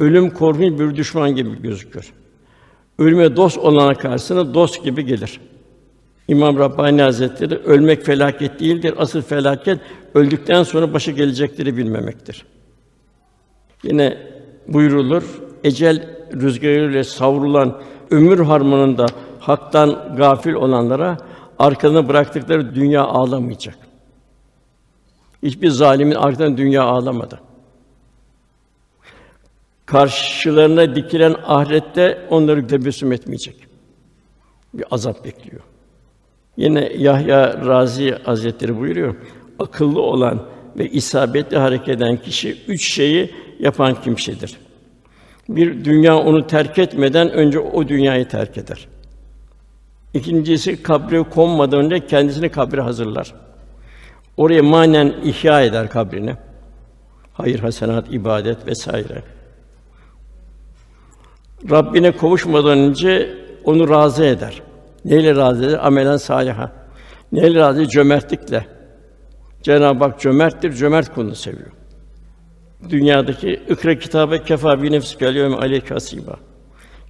ölüm 0.00 0.30
korkunç 0.30 0.80
bir 0.80 0.96
düşman 0.96 1.36
gibi 1.36 1.62
gözükür. 1.62 2.12
Ölüme 2.98 3.36
dost 3.36 3.58
olana 3.58 3.94
karşısına 3.94 4.54
dost 4.54 4.84
gibi 4.84 5.06
gelir. 5.06 5.40
İmam 6.28 6.58
Rabbani 6.58 7.02
Hazretleri 7.02 7.54
ölmek 7.54 8.04
felaket 8.04 8.60
değildir. 8.60 8.94
Asıl 8.98 9.22
felaket 9.22 9.78
öldükten 10.14 10.62
sonra 10.62 10.92
başa 10.92 11.10
gelecekleri 11.10 11.76
bilmemektir. 11.76 12.44
Yine 13.82 14.18
buyrulur. 14.68 15.42
Ecel 15.64 16.21
rüzgarıyla 16.32 17.04
savrulan 17.04 17.80
ömür 18.10 18.38
harmanında 18.38 19.06
haktan 19.40 20.14
gafil 20.16 20.52
olanlara 20.52 21.16
arkasına 21.58 22.08
bıraktıkları 22.08 22.74
dünya 22.74 23.04
ağlamayacak. 23.04 23.78
Hiçbir 25.42 25.70
zalimin 25.70 26.14
arkasından 26.14 26.56
dünya 26.56 26.82
ağlamadı. 26.82 27.40
Karşılarına 29.86 30.94
dikilen 30.94 31.36
ahirette 31.46 32.26
onları 32.30 32.66
tebessüm 32.66 33.12
etmeyecek. 33.12 33.56
Bir 34.74 34.84
azap 34.90 35.24
bekliyor. 35.24 35.60
Yine 36.56 36.92
Yahya 36.96 37.66
Razi 37.66 38.10
Hazretleri 38.24 38.78
buyuruyor. 38.78 39.14
Akıllı 39.58 40.00
olan 40.00 40.42
ve 40.78 40.88
isabetli 40.88 41.58
hareket 41.58 41.88
eden 41.88 42.16
kişi 42.16 42.58
üç 42.68 42.92
şeyi 42.92 43.30
yapan 43.58 44.02
kimsedir. 44.02 44.56
Bir 45.56 45.84
dünya 45.84 46.16
onu 46.16 46.46
terk 46.46 46.78
etmeden 46.78 47.30
önce 47.30 47.58
o 47.58 47.88
dünyayı 47.88 48.28
terk 48.28 48.58
eder. 48.58 48.88
İkincisi 50.14 50.82
kabre 50.82 51.22
konmadan 51.22 51.84
önce 51.84 52.06
kendisini 52.06 52.48
kabre 52.48 52.80
hazırlar. 52.80 53.34
Oraya 54.36 54.62
manen 54.62 55.14
ihya 55.24 55.62
eder 55.62 55.90
kabrini. 55.90 56.36
Hayır, 57.32 57.58
hasenat, 57.58 58.12
ibadet 58.14 58.66
vesaire. 58.66 59.22
Rabbine 61.70 62.16
kavuşmadan 62.16 62.78
önce 62.78 63.34
onu 63.64 63.88
razı 63.88 64.24
eder. 64.24 64.62
Neyle 65.04 65.36
razı 65.36 65.64
eder? 65.64 65.86
Amelen 65.86 66.16
saliha. 66.16 66.72
Neyle 67.32 67.60
razı? 67.60 67.88
Cömertlikle. 67.88 68.66
Cenab-ı 69.62 70.04
Hak 70.04 70.20
cömerttir, 70.20 70.72
cömert 70.72 71.14
kulunu 71.14 71.34
seviyor. 71.34 71.81
Dünyadaki 72.90 73.60
ikra 73.68 73.98
kitabe 73.98 74.44
kefa 74.44 74.82
bi 74.82 74.92
nefsi 74.92 75.18
kelyum 75.18 75.54
aleyke 75.54 75.94
hasiba. 75.94 76.36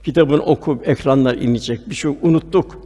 Kitabın 0.04 0.38
oku, 0.38 0.82
ekranlar 0.84 1.34
inecek. 1.34 1.90
Bir 1.90 1.94
şey 1.94 2.10
unuttuk. 2.22 2.78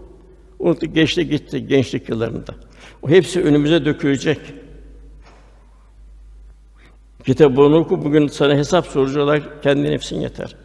Unuttuk, 0.58 0.94
geçti 0.94 1.28
gitti 1.28 1.66
gençlik 1.66 2.08
yıllarında. 2.08 2.54
O 3.02 3.08
hepsi 3.08 3.42
önümüze 3.42 3.84
dökülecek. 3.84 4.38
Kitabını 7.24 7.76
oku, 7.76 8.04
bugün 8.04 8.28
sana 8.28 8.54
hesap 8.54 8.86
sorucu 8.86 9.42
kendi 9.62 9.82
nefsin 9.82 10.20
yeter. 10.20 10.56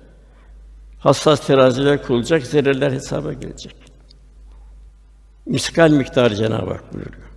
Hassas 0.99 1.47
teraziler 1.47 2.03
kurulacak, 2.03 2.43
zerreler 2.43 2.91
hesaba 2.91 3.33
gelecek. 3.33 3.75
Miskal 5.45 5.91
miktarı 5.91 6.35
Cenab-ı 6.35 6.71
Hak 6.71 6.93
buyuruyor. 6.93 7.31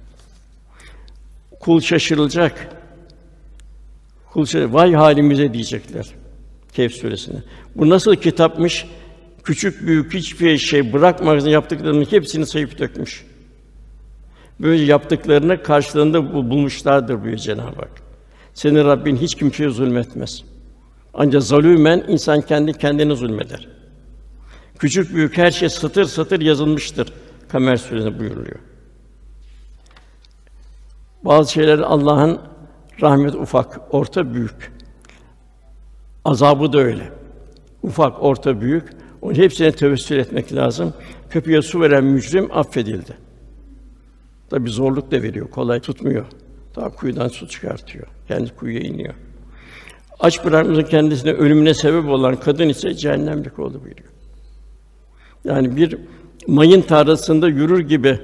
Kul 1.61 1.81
şaşırılacak. 1.81 2.69
Kul 4.35 4.45
şaşır, 4.45 4.65
vay 4.65 4.93
halimize 4.93 5.55
diyecekler. 5.55 6.07
Kehf 6.73 6.93
suresinde. 6.93 7.37
Bu 7.77 7.89
nasıl 7.89 8.17
kitapmış? 8.17 8.87
Küçük 9.45 9.87
büyük 9.87 10.15
hiçbir 10.15 10.59
şey 10.59 10.93
bırakmaksızın 10.93 11.51
yaptıklarının 11.51 12.05
hepsini 12.05 12.47
sayıp 12.47 12.79
dökmüş. 12.79 13.27
Böyle 14.61 14.85
yaptıklarını 14.85 15.63
karşılığında 15.63 16.35
bulmuşlardır 16.35 17.15
buyuruyor 17.15 17.39
Cenab-ı 17.39 17.63
Hak. 17.63 18.03
Senin 18.55 18.85
Rabbin 18.85 19.17
hiç 19.17 19.35
kimseye 19.35 19.71
zulmetmez. 19.71 20.45
Ancak 21.15 21.43
zalûmen 21.43 22.05
insan 22.09 22.41
kendi 22.41 22.73
kendine 22.73 23.15
zulmeder. 23.15 23.69
Küçük 24.79 25.15
büyük 25.15 25.39
her 25.39 25.51
şey 25.51 25.69
satır 25.69 26.05
satır 26.05 26.41
yazılmıştır. 26.41 27.13
Kamer 27.49 27.77
Suresi'nde 27.77 28.19
buyuruluyor. 28.19 28.59
Bazı 31.25 31.53
şeyler 31.53 31.79
Allah'ın 31.79 32.41
rahmet 33.01 33.35
ufak, 33.35 33.95
orta 33.95 34.35
büyük. 34.35 34.73
Azabı 36.25 36.73
da 36.73 36.79
öyle. 36.79 37.09
Ufak, 37.83 38.23
orta, 38.23 38.61
büyük. 38.61 38.85
Onun 39.23 39.35
hepsine 39.35 39.73
tevessül 39.73 40.19
etmek 40.19 40.55
lazım. 40.55 40.95
Köpeğe 41.31 41.63
su 41.63 41.81
veren 41.81 42.05
mücrim 42.05 42.49
affedildi. 42.53 43.17
Tabi 44.51 44.71
zorluk 44.71 45.11
da 45.11 45.23
veriyor, 45.23 45.51
kolay 45.51 45.81
tutmuyor. 45.81 46.27
Daha 46.77 46.89
kuyudan 46.89 47.29
su 47.29 47.49
çıkartıyor. 47.49 48.07
Kendi 48.29 48.57
kuyuya 48.57 48.81
iniyor. 48.81 49.15
Aç 50.21 50.45
bırakmasın 50.45 50.83
kendisine 50.83 51.33
ölümüne 51.33 51.75
sebep 51.75 52.09
olan 52.09 52.37
kadın 52.37 52.69
ise 52.69 52.95
cehennemlik 52.95 53.59
oldu 53.59 53.81
buyuruyor. 53.85 54.09
Yani 55.45 55.77
bir 55.77 55.99
mayın 56.47 56.81
tarlasında 56.83 57.49
yürür 57.49 57.81
gibi 57.81 58.19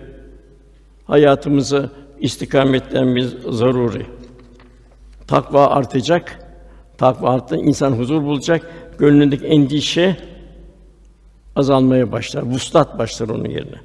hayatımızı 1.05 1.91
istikametlenmemiz 2.21 3.35
zaruri. 3.51 4.07
Takva 5.31 5.67
artacak. 5.67 6.39
Takva 6.99 7.31
arttı, 7.31 7.57
insan 7.57 7.93
huzur 7.93 8.23
bulacak. 8.23 8.71
Gönlündeki 8.99 9.47
endişe 9.47 10.17
azalmaya 11.57 12.13
başlar. 12.13 12.43
Vuslat 12.43 12.99
başlar 12.99 13.29
onun 13.29 13.49
yerine. 13.49 13.77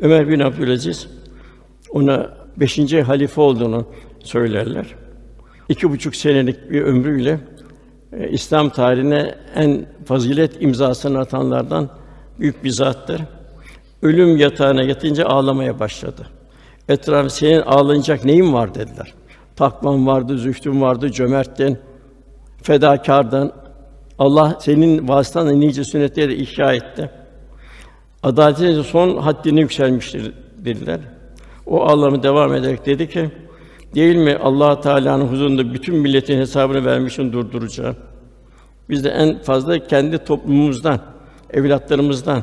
Ömer 0.00 0.28
bin 0.28 0.40
Abdülaziz 0.40 1.08
ona 1.90 2.30
beşinci 2.56 3.02
halife 3.02 3.40
olduğunu 3.40 3.86
söylerler. 4.24 4.86
İki 5.68 5.90
buçuk 5.90 6.16
senelik 6.16 6.70
bir 6.70 6.82
ömrüyle 6.82 7.40
e, 8.12 8.28
İslam 8.28 8.70
tarihine 8.70 9.34
en 9.54 9.86
fazilet 10.04 10.62
imzasını 10.62 11.18
atanlardan 11.18 11.90
büyük 12.38 12.64
bir 12.64 12.70
zattır. 12.70 13.22
Ölüm 14.02 14.36
yatağına 14.36 14.82
yatınca 14.82 15.26
ağlamaya 15.26 15.80
başladı. 15.80 16.26
Etrafı 16.88 17.30
senin 17.30 17.60
ağlanacak 17.60 18.24
neyin 18.24 18.52
var 18.52 18.74
dediler. 18.74 19.14
Takvan 19.56 20.06
vardı, 20.06 20.38
zühdün 20.38 20.80
vardı, 20.80 21.12
cömerttin, 21.12 21.78
fedakârdın. 22.62 23.52
Allah 24.18 24.58
senin 24.60 25.08
vasıtanla 25.08 25.52
nice 25.52 25.84
sünnetleri 25.84 26.34
ihya 26.42 26.72
etti. 26.72 27.10
Adaletin 28.22 28.82
son 28.82 29.16
haddini 29.16 29.60
yükselmiştir 29.60 30.32
dediler. 30.64 31.00
O 31.66 31.82
ağlamı 31.82 32.22
devam 32.22 32.54
ederek 32.54 32.86
dedi 32.86 33.08
ki: 33.08 33.30
Değil 33.94 34.16
mi 34.16 34.36
Allah 34.42 34.80
Teala'nın 34.80 35.26
huzurunda 35.26 35.74
bütün 35.74 35.96
milletin 35.96 36.38
hesabını 36.38 36.84
vermişin 36.84 37.32
durduracağım. 37.32 37.96
Biz 38.88 39.04
de 39.04 39.08
en 39.08 39.38
fazla 39.38 39.86
kendi 39.86 40.18
toplumumuzdan, 40.18 41.00
evlatlarımızdan 41.50 42.42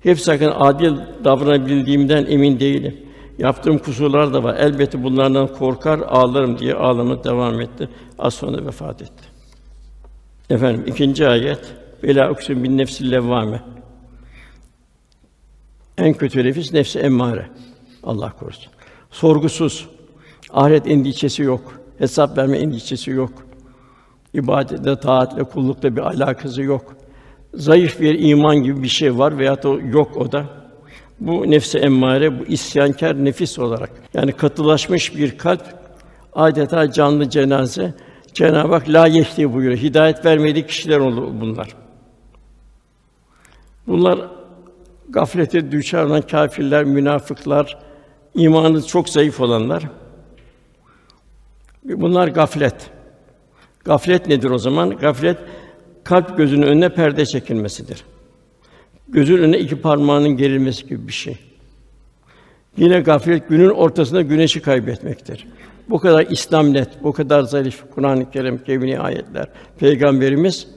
hepsi 0.00 0.30
hakkında 0.30 0.60
adil 0.60 0.92
davranabildiğimden 1.24 2.26
emin 2.26 2.60
değilim. 2.60 2.96
Yaptığım 3.38 3.78
kusurlar 3.78 4.34
da 4.34 4.42
var. 4.42 4.54
Elbette 4.54 5.02
bunlardan 5.02 5.46
korkar, 5.46 5.98
ağlarım 5.98 6.58
diye 6.58 6.74
ağlamaya 6.74 7.24
devam 7.24 7.60
etti. 7.60 7.88
Az 8.18 8.34
sonra 8.34 8.66
vefat 8.66 9.02
etti. 9.02 9.24
Efendim 10.50 10.84
ikinci 10.86 11.28
ayet. 11.28 11.74
Bela 12.02 12.30
uksun 12.30 12.64
bin 12.64 12.78
nefsil 12.78 13.10
levvame. 13.10 13.62
En 15.98 16.14
kötü 16.14 16.44
nefis 16.44 16.72
nefsi 16.72 16.98
emmare. 16.98 17.50
Allah 18.02 18.32
korusun. 18.40 18.72
Sorgusuz. 19.10 19.88
Ahiret 20.50 20.86
endişesi 20.86 21.42
yok. 21.42 21.80
Hesap 21.98 22.38
verme 22.38 22.58
endişesi 22.58 23.10
yok. 23.10 23.32
İbadetle, 24.34 25.00
taatle, 25.00 25.44
kullukla 25.44 25.96
bir 25.96 26.00
alakası 26.00 26.62
yok. 26.62 26.96
Zayıf 27.54 28.00
bir 28.00 28.18
iman 28.18 28.56
gibi 28.56 28.82
bir 28.82 28.88
şey 28.88 29.18
var 29.18 29.38
veya 29.38 29.62
da 29.62 29.68
yok 29.68 30.16
o 30.16 30.32
da. 30.32 30.63
Bu 31.20 31.50
nefse 31.50 31.78
emmare, 31.78 32.38
bu 32.40 32.44
isyankar 32.44 33.24
nefis 33.24 33.58
olarak 33.58 33.90
yani 34.14 34.32
katılaşmış 34.32 35.16
bir 35.16 35.38
kalp 35.38 35.62
adeta 36.32 36.92
canlı 36.92 37.30
cenaze. 37.30 37.94
Cenab-ı 38.34 38.74
Hak 38.74 38.88
la 38.88 39.06
yehdi 39.06 39.52
buyuruyor. 39.52 39.78
Hidayet 39.78 40.24
vermediği 40.24 40.66
kişiler 40.66 41.00
bunlar. 41.40 41.76
Bunlar 43.86 44.18
gaflete 45.08 45.72
düşer 45.72 46.04
olan 46.04 46.22
kâfirler, 46.22 46.84
münafıklar, 46.84 47.78
imanı 48.34 48.86
çok 48.86 49.08
zayıf 49.08 49.40
olanlar. 49.40 49.84
Bunlar 51.84 52.28
gaflet. 52.28 52.90
Gaflet 53.84 54.26
nedir 54.26 54.50
o 54.50 54.58
zaman? 54.58 54.90
Gaflet 54.90 55.38
kalp 56.04 56.36
gözünün 56.36 56.66
önüne 56.66 56.88
perde 56.88 57.26
çekilmesidir. 57.26 58.04
Gözün 59.08 59.38
önüne 59.38 59.58
iki 59.58 59.76
parmağının 59.76 60.28
gerilmesi 60.28 60.86
gibi 60.88 61.08
bir 61.08 61.12
şey. 61.12 61.38
Yine 62.76 63.00
gaflet 63.00 63.48
günün 63.48 63.70
ortasında 63.70 64.22
güneşi 64.22 64.62
kaybetmektir. 64.62 65.46
Bu 65.88 65.98
kadar 65.98 66.26
İslam 66.30 66.72
net, 66.72 66.88
bu 67.02 67.12
kadar 67.12 67.42
zarif 67.42 67.82
Kur'an-ı 67.94 68.30
Kerim, 68.30 68.64
kevni 68.64 68.98
ayetler, 68.98 69.48
peygamberimiz 69.78 70.68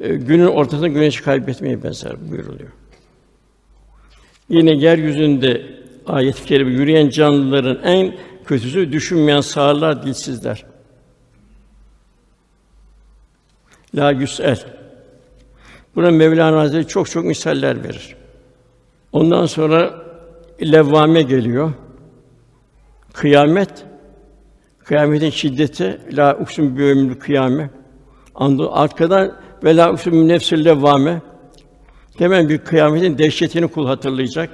e, 0.00 0.14
günün 0.14 0.46
ortasında 0.46 0.88
güneşi 0.88 1.22
kaybetmeyi 1.22 1.82
benzer 1.82 2.30
buyuruluyor. 2.30 2.70
Yine 4.48 4.76
yeryüzünde 4.76 5.62
ayet-i 6.06 6.44
kerime 6.44 6.70
yürüyen 6.70 7.08
canlıların 7.08 7.82
en 7.82 8.14
kötüsü 8.44 8.92
düşünmeyen 8.92 9.40
sağırlar, 9.40 10.06
dilsizler. 10.06 10.64
La 13.94 14.10
yüsel. 14.10 14.83
Buna 15.96 16.10
Mevlana 16.10 16.60
Hazretleri 16.60 16.86
çok 16.86 17.10
çok 17.10 17.24
misaller 17.24 17.84
verir. 17.84 18.16
Ondan 19.12 19.46
sonra 19.46 19.94
levvame 20.62 21.22
geliyor. 21.22 21.72
Kıyamet 23.12 23.84
kıyametin 24.84 25.30
şiddeti 25.30 26.00
la 26.12 26.36
uksun 26.40 26.76
bi 26.76 27.18
kıyame. 27.18 27.70
Andı 28.34 28.70
arkadan 28.70 29.32
ve 29.64 29.76
la 29.76 29.92
uksun 29.92 30.28
nefsil 30.28 30.64
levvame. 30.64 31.22
Hemen 32.18 32.48
bir 32.48 32.58
kıyametin 32.58 33.18
dehşetini 33.18 33.68
kul 33.68 33.86
hatırlayacak. 33.86 34.50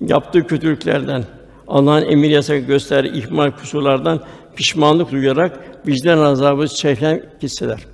Yaptığı 0.00 0.46
kötülüklerden, 0.46 1.24
Allah'ın 1.68 2.02
emir 2.02 2.30
yasak 2.30 2.66
gösterdiği 2.66 3.12
ihmal 3.12 3.50
kusurlardan 3.50 4.20
pişmanlık 4.56 5.12
duyarak 5.12 5.58
vicdan 5.86 6.18
azabı 6.18 6.68
çeken 6.68 7.22
hisseler. 7.42 7.91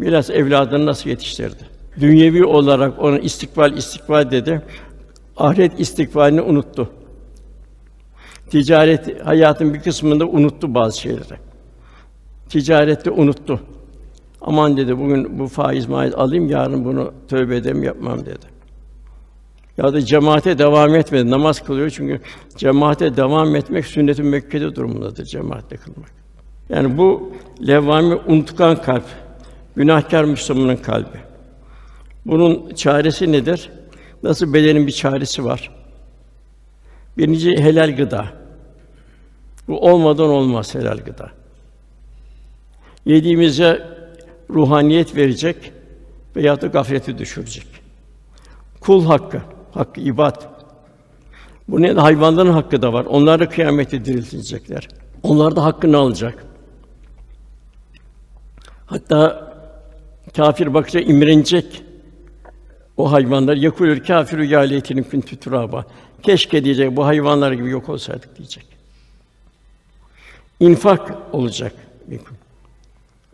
Biraz 0.00 0.30
evladını 0.30 0.86
nasıl 0.86 1.10
yetiştirdi? 1.10 1.64
Dünyevi 2.00 2.44
olarak 2.44 2.98
ona 2.98 3.18
istikbal 3.18 3.76
istikbal 3.76 4.30
dedi. 4.30 4.62
Ahiret 5.36 5.80
istikbalini 5.80 6.40
unuttu. 6.40 6.90
Ticaret 8.50 9.26
hayatın 9.26 9.74
bir 9.74 9.80
kısmında 9.80 10.26
unuttu 10.26 10.74
bazı 10.74 11.00
şeyleri. 11.00 11.34
Ticarette 12.48 13.10
unuttu. 13.10 13.60
Aman 14.40 14.76
dedi 14.76 14.98
bugün 14.98 15.38
bu 15.38 15.46
faiz 15.46 15.88
maiz 15.88 16.14
alayım 16.14 16.48
yarın 16.48 16.84
bunu 16.84 17.12
tövbe 17.28 17.56
edem 17.56 17.82
yapmam 17.82 18.20
dedi. 18.20 18.46
Ya 19.76 19.92
da 19.92 20.00
cemaate 20.04 20.58
devam 20.58 20.94
etmedi. 20.94 21.30
Namaz 21.30 21.64
kılıyor 21.64 21.90
çünkü 21.90 22.20
cemaate 22.56 23.16
devam 23.16 23.56
etmek 23.56 23.86
sünnet-i 23.86 24.22
müekkede 24.22 24.74
durumundadır 24.74 25.24
cemaatle 25.24 25.76
kılmak. 25.76 26.12
Yani 26.68 26.98
bu 26.98 27.32
levvami 27.66 28.14
unutkan 28.14 28.82
kalp, 28.82 29.04
günahkar 29.80 30.24
Müslümanın 30.24 30.76
kalbi. 30.76 31.18
Bunun 32.26 32.74
çaresi 32.74 33.32
nedir? 33.32 33.70
Nasıl 34.22 34.54
bedenin 34.54 34.86
bir 34.86 34.92
çaresi 34.92 35.44
var? 35.44 35.70
Birinci 37.18 37.56
helal 37.56 37.96
gıda. 37.96 38.26
Bu 39.68 39.80
olmadan 39.80 40.28
olmaz 40.28 40.74
helal 40.74 40.98
gıda. 40.98 41.30
Yediğimize 43.06 43.86
ruhaniyet 44.50 45.16
verecek 45.16 45.72
veya 46.36 46.60
da 46.60 46.66
gafleti 46.66 47.18
düşürecek. 47.18 47.66
Kul 48.80 49.04
hakkı, 49.04 49.42
hakkı 49.72 50.00
ibad. 50.00 50.42
Bu 51.68 51.82
ne 51.82 51.92
hayvanların 51.92 52.52
hakkı 52.52 52.82
da 52.82 52.92
var. 52.92 53.04
Onlar 53.04 53.40
da 53.40 53.48
kıyamette 53.48 54.04
diriltilecekler. 54.04 54.88
Onlar 55.22 55.56
da 55.56 55.64
hakkını 55.64 55.96
alacak. 55.96 56.44
Hatta 58.86 59.49
kafir 60.36 60.74
bakınca 60.74 61.00
imrenecek. 61.00 61.82
O 62.96 63.12
hayvanlar 63.12 63.56
yekulül 63.56 64.04
kâfiru 64.04 64.44
ya 64.44 64.60
leytinin 64.60 65.02
kuntu. 65.02 65.84
Keşke 66.22 66.64
diyecek 66.64 66.96
bu 66.96 67.06
hayvanlar 67.06 67.52
gibi 67.52 67.70
yok 67.70 67.88
olsaydık 67.88 68.38
diyecek. 68.38 68.66
İnfak 70.60 71.12
olacak. 71.32 71.72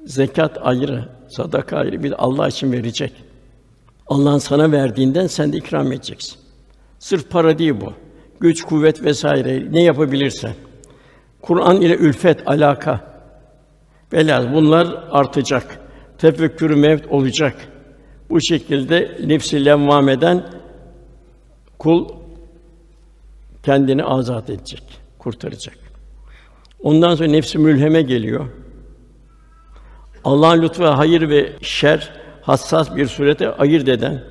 Zekat 0.05 0.59
ayrı, 0.63 1.09
sadaka 1.29 1.77
ayrı, 1.77 2.03
bir 2.03 2.25
Allah 2.25 2.49
için 2.49 2.73
verecek. 2.73 3.13
Allah'ın 4.07 4.39
sana 4.39 4.73
verdiğinden 4.73 5.27
sen 5.27 5.53
de 5.53 5.57
ikram 5.57 5.93
edeceksin. 5.93 6.39
Sırf 6.99 7.31
para 7.31 7.59
değil 7.59 7.75
bu. 7.81 7.93
Güç, 8.41 8.63
kuvvet 8.63 9.03
vesaire 9.03 9.73
ne 9.73 9.83
yapabilirsen. 9.83 10.55
Kur'an 11.43 11.81
ile 11.81 11.97
ülfet, 11.97 12.49
alaka. 12.49 13.01
Velhâsıl 14.13 14.55
bunlar 14.55 15.05
artacak. 15.11 15.86
Tefekkür 16.19 16.71
mevt 16.71 17.07
olacak. 17.07 17.69
Bu 18.31 18.41
şekilde 18.41 19.19
nefsi 19.27 19.65
levvameden 19.65 20.47
kul 21.79 22.09
kendini 23.63 24.05
azat 24.05 24.51
edecek, 24.51 24.83
kurtaracak. 25.19 25.75
Ondan 26.83 27.15
sonra 27.15 27.29
nefsi 27.29 27.59
mülheme 27.59 28.03
geliyor. 28.03 28.47
Allah'ın 30.25 30.63
lütfu 30.63 30.85
hayır 30.85 31.29
ve 31.29 31.53
şer 31.63 32.11
hassas 32.43 32.97
bir 32.97 33.07
surete 33.07 33.51
ayırt 33.51 33.89
eden, 33.89 34.25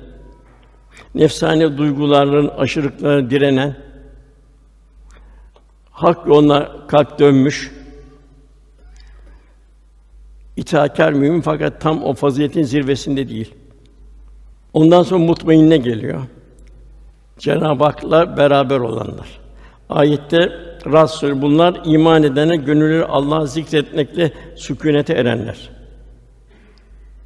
nefsane 1.14 1.78
duyguların 1.78 2.48
aşırılıklarına 2.48 3.30
direnen, 3.30 3.76
hak 5.90 6.26
yoluna 6.26 6.86
kalp 6.88 7.18
dönmüş, 7.18 7.72
itaatkar 10.56 11.12
mümin 11.12 11.40
fakat 11.40 11.80
tam 11.80 12.04
o 12.04 12.14
faziletin 12.14 12.62
zirvesinde 12.62 13.28
değil. 13.28 13.54
Ondan 14.72 15.02
sonra 15.02 15.24
mutmainne 15.24 15.76
geliyor. 15.76 16.22
Cenab-ı 17.38 17.84
Hak'la 17.84 18.36
beraber 18.36 18.80
olanlar. 18.80 19.40
Ayette 19.88 20.52
Rasul 20.86 21.42
bunlar 21.42 21.80
iman 21.84 22.22
edene 22.22 22.56
gönülleri 22.56 23.04
Allah'ı 23.04 23.48
zikretmekle 23.48 24.32
sükûnete 24.56 25.12
erenler. 25.12 25.70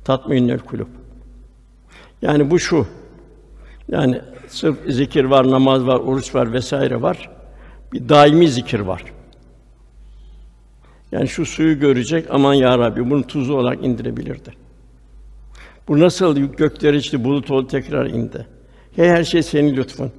Tatminnül 0.05 0.59
kulub. 0.59 0.89
Yani 2.23 2.51
bu 2.51 2.59
şu. 2.59 2.87
Yani 3.89 4.21
sırf 4.49 4.77
zikir 4.89 5.25
var, 5.25 5.51
namaz 5.51 5.87
var, 5.87 6.01
oruç 6.01 6.35
var 6.35 6.53
vesaire 6.53 7.03
var. 7.03 7.31
Bir 7.93 8.09
daimi 8.09 8.49
zikir 8.49 8.81
var. 8.81 9.05
Yani 11.13 11.29
şu 11.29 11.47
suyu 11.47 11.79
görecek, 11.81 12.27
aman 12.31 12.55
ya 12.55 12.79
Rabbi 12.79 13.11
bunu 13.11 13.27
tuzu 13.27 13.55
olarak 13.55 13.85
indirebilirdi. 13.85 14.51
Bu 15.89 16.01
nasıl 16.01 16.37
gökleri 16.37 16.97
işte 16.97 17.25
bulut 17.25 17.51
oldu 17.51 17.67
tekrar 17.67 18.07
indi. 18.07 18.47
Hey, 18.97 19.09
her 19.09 19.25
şey 19.25 19.43
senin 19.43 19.77
lütfun. 19.77 20.13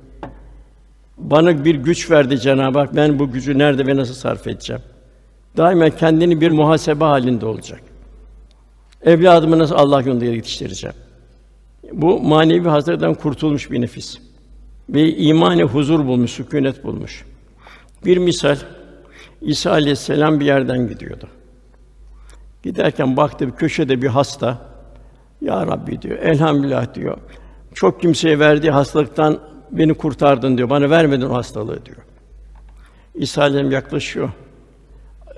Bana 1.18 1.66
bir 1.66 1.76
güç 1.76 2.12
verdi 2.12 2.40
Cenab-ı 2.40 2.80
Hak. 2.80 2.96
Ben 2.96 3.20
bu 3.20 3.32
gücü 3.32 3.58
nerede 3.58 3.88
ve 3.88 3.96
nasıl 3.96 4.14
sarf 4.14 4.48
edeceğim? 4.48 4.82
Daima 5.58 5.90
kendini 5.90 6.42
bir 6.42 6.52
muhasebe 6.52 7.06
halinde 7.06 7.46
olacak. 7.46 7.82
Evladımı 9.02 9.60
nasıl 9.60 9.76
Allah 9.76 10.02
yolunda 10.02 10.26
yetiştireceğim? 10.26 10.96
Bu 11.94 12.20
manevi 12.20 12.70
hasretten 12.70 13.14
kurtulmuş 13.14 13.72
bir 13.72 13.82
nefis. 13.82 14.18
Ve 14.90 15.16
imani 15.16 15.64
huzur 15.64 16.06
bulmuş, 16.06 16.32
sükûnet 16.32 16.84
bulmuş. 16.84 17.26
Bir 18.06 18.18
misal 18.18 18.58
İsa 19.42 19.72
aleyhisselam 19.72 20.40
bir 20.40 20.46
yerden 20.46 20.88
gidiyordu. 20.88 21.28
Giderken 22.64 23.18
baktı 23.18 23.48
bir 23.48 23.52
köşede 23.52 24.02
bir 24.02 24.08
hasta. 24.08 24.58
Ya 25.42 25.68
Rabbi 25.68 26.02
diyor. 26.02 26.20
Elhamdülillah 26.20 26.94
diyor. 26.94 27.18
Çok 27.74 28.02
kimseye 28.02 28.40
verdiği 28.40 28.72
hastalıktan 28.72 29.40
beni 29.72 29.94
kurtardın 29.94 30.58
diyor. 30.58 30.70
Bana 30.70 30.90
vermedin 30.90 31.26
o 31.26 31.34
hastalığı 31.34 31.86
diyor. 31.86 31.98
İsa 33.16 33.42
aleyhisselam 33.42 33.72
yaklaşıyor. 33.72 34.30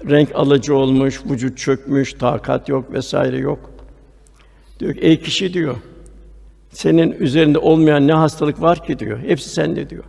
Renk 0.10 0.36
alıcı 0.36 0.76
olmuş, 0.76 1.22
vücut 1.26 1.58
çökmüş, 1.58 2.14
takat 2.14 2.70
yok 2.70 2.93
vesaire 2.93 3.38
yok. 3.38 3.72
Diyor 4.80 4.93
ki, 4.93 4.99
ey 4.99 5.20
kişi 5.22 5.54
diyor. 5.54 5.76
Senin 6.70 7.12
üzerinde 7.12 7.58
olmayan 7.58 8.08
ne 8.08 8.14
hastalık 8.14 8.62
var 8.62 8.86
ki 8.86 8.99
diyor. 8.99 9.20
Hepsi 9.20 9.49
sende 9.49 9.89
diyor. 9.89 10.04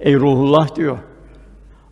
Ey 0.00 0.14
ruhullah 0.14 0.76
diyor. 0.76 0.98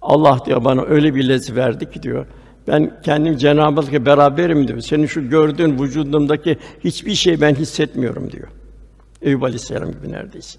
Allah 0.02 0.44
diyor 0.46 0.64
bana 0.64 0.82
öyle 0.82 1.14
bir 1.14 1.28
lezzet 1.28 1.56
verdi 1.56 1.90
ki 1.90 2.02
diyor. 2.02 2.26
Ben 2.68 3.02
kendim 3.02 3.36
Cenab-ı 3.36 3.80
Hak'la 3.80 4.06
beraberim 4.06 4.68
diyor. 4.68 4.80
Senin 4.80 5.06
şu 5.06 5.28
gördüğün 5.28 5.78
vücudumdaki 5.78 6.58
hiçbir 6.84 7.14
şey 7.14 7.40
ben 7.40 7.54
hissetmiyorum 7.54 8.32
diyor. 8.32 8.48
Eyüp 9.22 9.42
Aleyhisselam 9.42 9.92
gibi 9.92 10.12
neredeyse. 10.12 10.58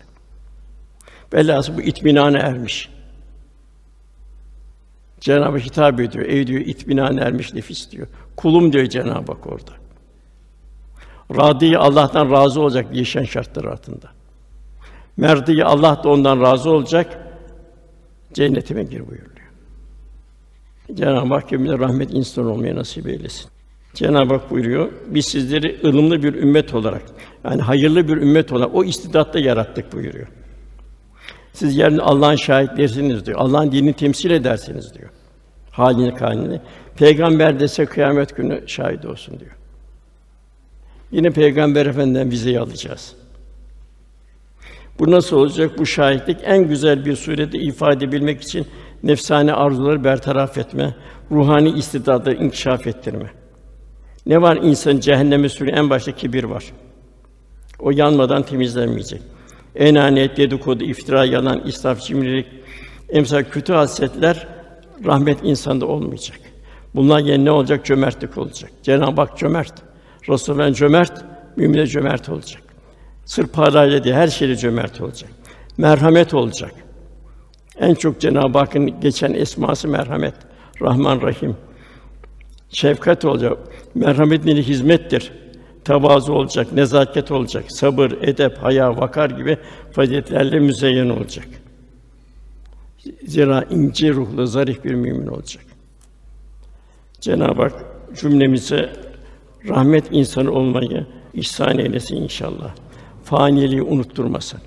Velhâsıl 1.34 1.78
bu 1.78 1.82
itminana 1.82 2.38
ermiş. 2.38 2.90
Cenab-ı 5.20 5.52
Hak 5.52 5.66
hitap 5.66 6.00
ediyor. 6.00 6.26
Ey 6.26 6.48
diyor 6.48 6.62
itminana 6.62 7.22
ermiş 7.22 7.54
nefis 7.54 7.92
diyor. 7.92 8.08
Kulum 8.36 8.74
diyor 8.74 8.86
Cenab-ı 8.86 9.32
Hak 9.32 9.48
orada. 9.48 9.72
Radi 11.36 11.78
Allah'tan 11.78 12.32
razı 12.32 12.62
olacak 12.62 12.96
yaşayan 12.96 13.24
şartlar 13.24 13.66
altında. 13.66 14.10
Merdi 15.18 15.64
Allah 15.64 16.04
da 16.04 16.10
ondan 16.10 16.42
razı 16.42 16.70
olacak. 16.70 17.31
Cennetime 18.34 18.84
gir 18.84 19.00
buyuruyor. 19.00 19.42
Cenab-ı 20.94 21.34
Hak 21.34 21.50
cümle 21.50 21.80
rahmet 21.80 22.14
insan 22.14 22.46
olmaya 22.46 22.76
nasip 22.76 23.08
eylesin. 23.08 23.50
Cenab-ı 23.94 24.34
Hak 24.34 24.52
buyuruyor, 24.52 24.92
biz 25.08 25.26
sizleri 25.26 25.80
ılımlı 25.84 26.24
bir 26.24 26.34
ümmet 26.34 26.74
olarak, 26.74 27.02
yani 27.44 27.62
hayırlı 27.62 28.08
bir 28.08 28.18
ümmet 28.18 28.52
olarak 28.52 28.76
o 28.76 28.84
istidatta 28.84 29.40
yarattık 29.40 29.94
buyuruyor. 29.94 30.28
Siz 31.54 31.78
yarın 31.78 31.98
Allah'ın 31.98 32.36
şahitlerisiniz 32.36 33.26
diyor. 33.26 33.40
Allah'ın 33.40 33.72
dinini 33.72 33.94
temsil 33.94 34.32
edersiniz 34.32 34.94
diyor. 34.94 35.10
Halini 35.72 36.12
halini. 36.12 36.62
Peygamber 36.96 37.60
dese 37.60 37.86
kıyamet 37.86 38.36
günü 38.36 38.64
şahit 38.68 39.06
olsun 39.06 39.40
diyor. 39.40 39.52
Yine 41.12 41.30
Peygamber 41.30 41.86
Efendimiz'den 41.86 42.32
vizeyi 42.32 42.60
alacağız. 42.60 43.16
Bu 45.02 45.12
nasıl 45.12 45.38
olacak? 45.38 45.78
Bu 45.78 45.86
şahitlik 45.86 46.38
en 46.44 46.68
güzel 46.68 47.06
bir 47.06 47.16
surette 47.16 47.60
ifade 47.60 48.06
edebilmek 48.06 48.42
için 48.42 48.68
nefsane 49.04 49.54
arzuları 49.54 50.04
bertaraf 50.04 50.58
etme, 50.58 50.96
ruhani 51.32 51.70
istidadı 51.70 52.34
inkişaf 52.34 52.88
ettirme. 52.88 53.32
Ne 54.26 54.42
var 54.42 54.60
insan 54.64 55.00
cehenneme 55.00 55.50
sürüyor? 55.50 55.78
En 55.78 55.90
başta 55.90 56.12
kibir 56.12 56.44
var. 56.44 56.64
O 57.80 57.92
yanmadan 57.92 58.44
temizlenmeyecek. 58.44 59.22
enaniyet, 59.76 60.38
dedikodu, 60.38 60.84
iftira, 60.84 61.26
yalan, 61.26 61.62
israf, 61.68 62.02
cimrilik, 62.02 62.48
emsal 63.10 63.44
kötü 63.44 63.74
hasletler 63.74 64.48
rahmet 65.06 65.38
insanda 65.44 65.86
olmayacak. 65.86 66.40
Bunlar 66.96 67.20
yerine 67.20 67.46
ne 67.46 67.52
olacak? 67.52 67.86
Cömertlik 67.86 68.38
olacak. 68.38 68.72
Cenab-ı 68.84 69.22
Hak 69.22 69.38
cömert. 69.38 69.74
Resulullah 70.30 70.74
cömert, 70.74 71.26
mümin 71.56 71.86
cömert 71.86 72.30
olacak. 72.30 72.71
Sırf 73.26 73.54
parayla 73.54 74.04
değil, 74.04 74.16
her 74.16 74.28
şeyle 74.28 74.56
cömert 74.56 75.02
olacak. 75.02 75.30
Merhamet 75.78 76.34
olacak. 76.34 76.72
En 77.78 77.94
çok 77.94 78.22
Cenab-ı 78.22 78.58
Hakk'ın 78.58 79.00
geçen 79.02 79.34
esması 79.34 79.88
merhamet, 79.88 80.34
Rahman 80.82 81.22
Rahim. 81.22 81.56
Şefkat 82.70 83.26
olacak. 83.26 83.58
Merhamet 83.96 84.46
nedeni 84.46 84.64
hizmettir. 84.64 85.32
Tevazu 85.86 86.34
olacak, 86.34 86.74
nezaket 86.74 87.32
olacak, 87.32 87.72
sabır, 87.72 88.12
edep, 88.22 88.58
haya, 88.58 88.98
vakar 88.98 89.30
gibi 89.30 89.58
faziletlerle 89.92 90.60
müzeyyen 90.60 91.10
olacak. 91.10 91.48
Zira 93.28 93.64
ince 93.70 94.10
ruhlu, 94.14 94.48
zarif 94.48 94.84
bir 94.84 94.94
mümin 94.94 95.28
olacak. 95.28 95.64
Cenab-ı 97.22 97.62
Hak 97.62 97.74
cümlemize 98.22 98.90
rahmet 99.68 100.04
insanı 100.12 100.52
olmayı 100.52 101.06
ihsan 101.34 101.78
eylesin 101.78 102.16
inşallah. 102.16 102.76
Faniliği 103.32 103.82
unutturmasın. 103.82 104.60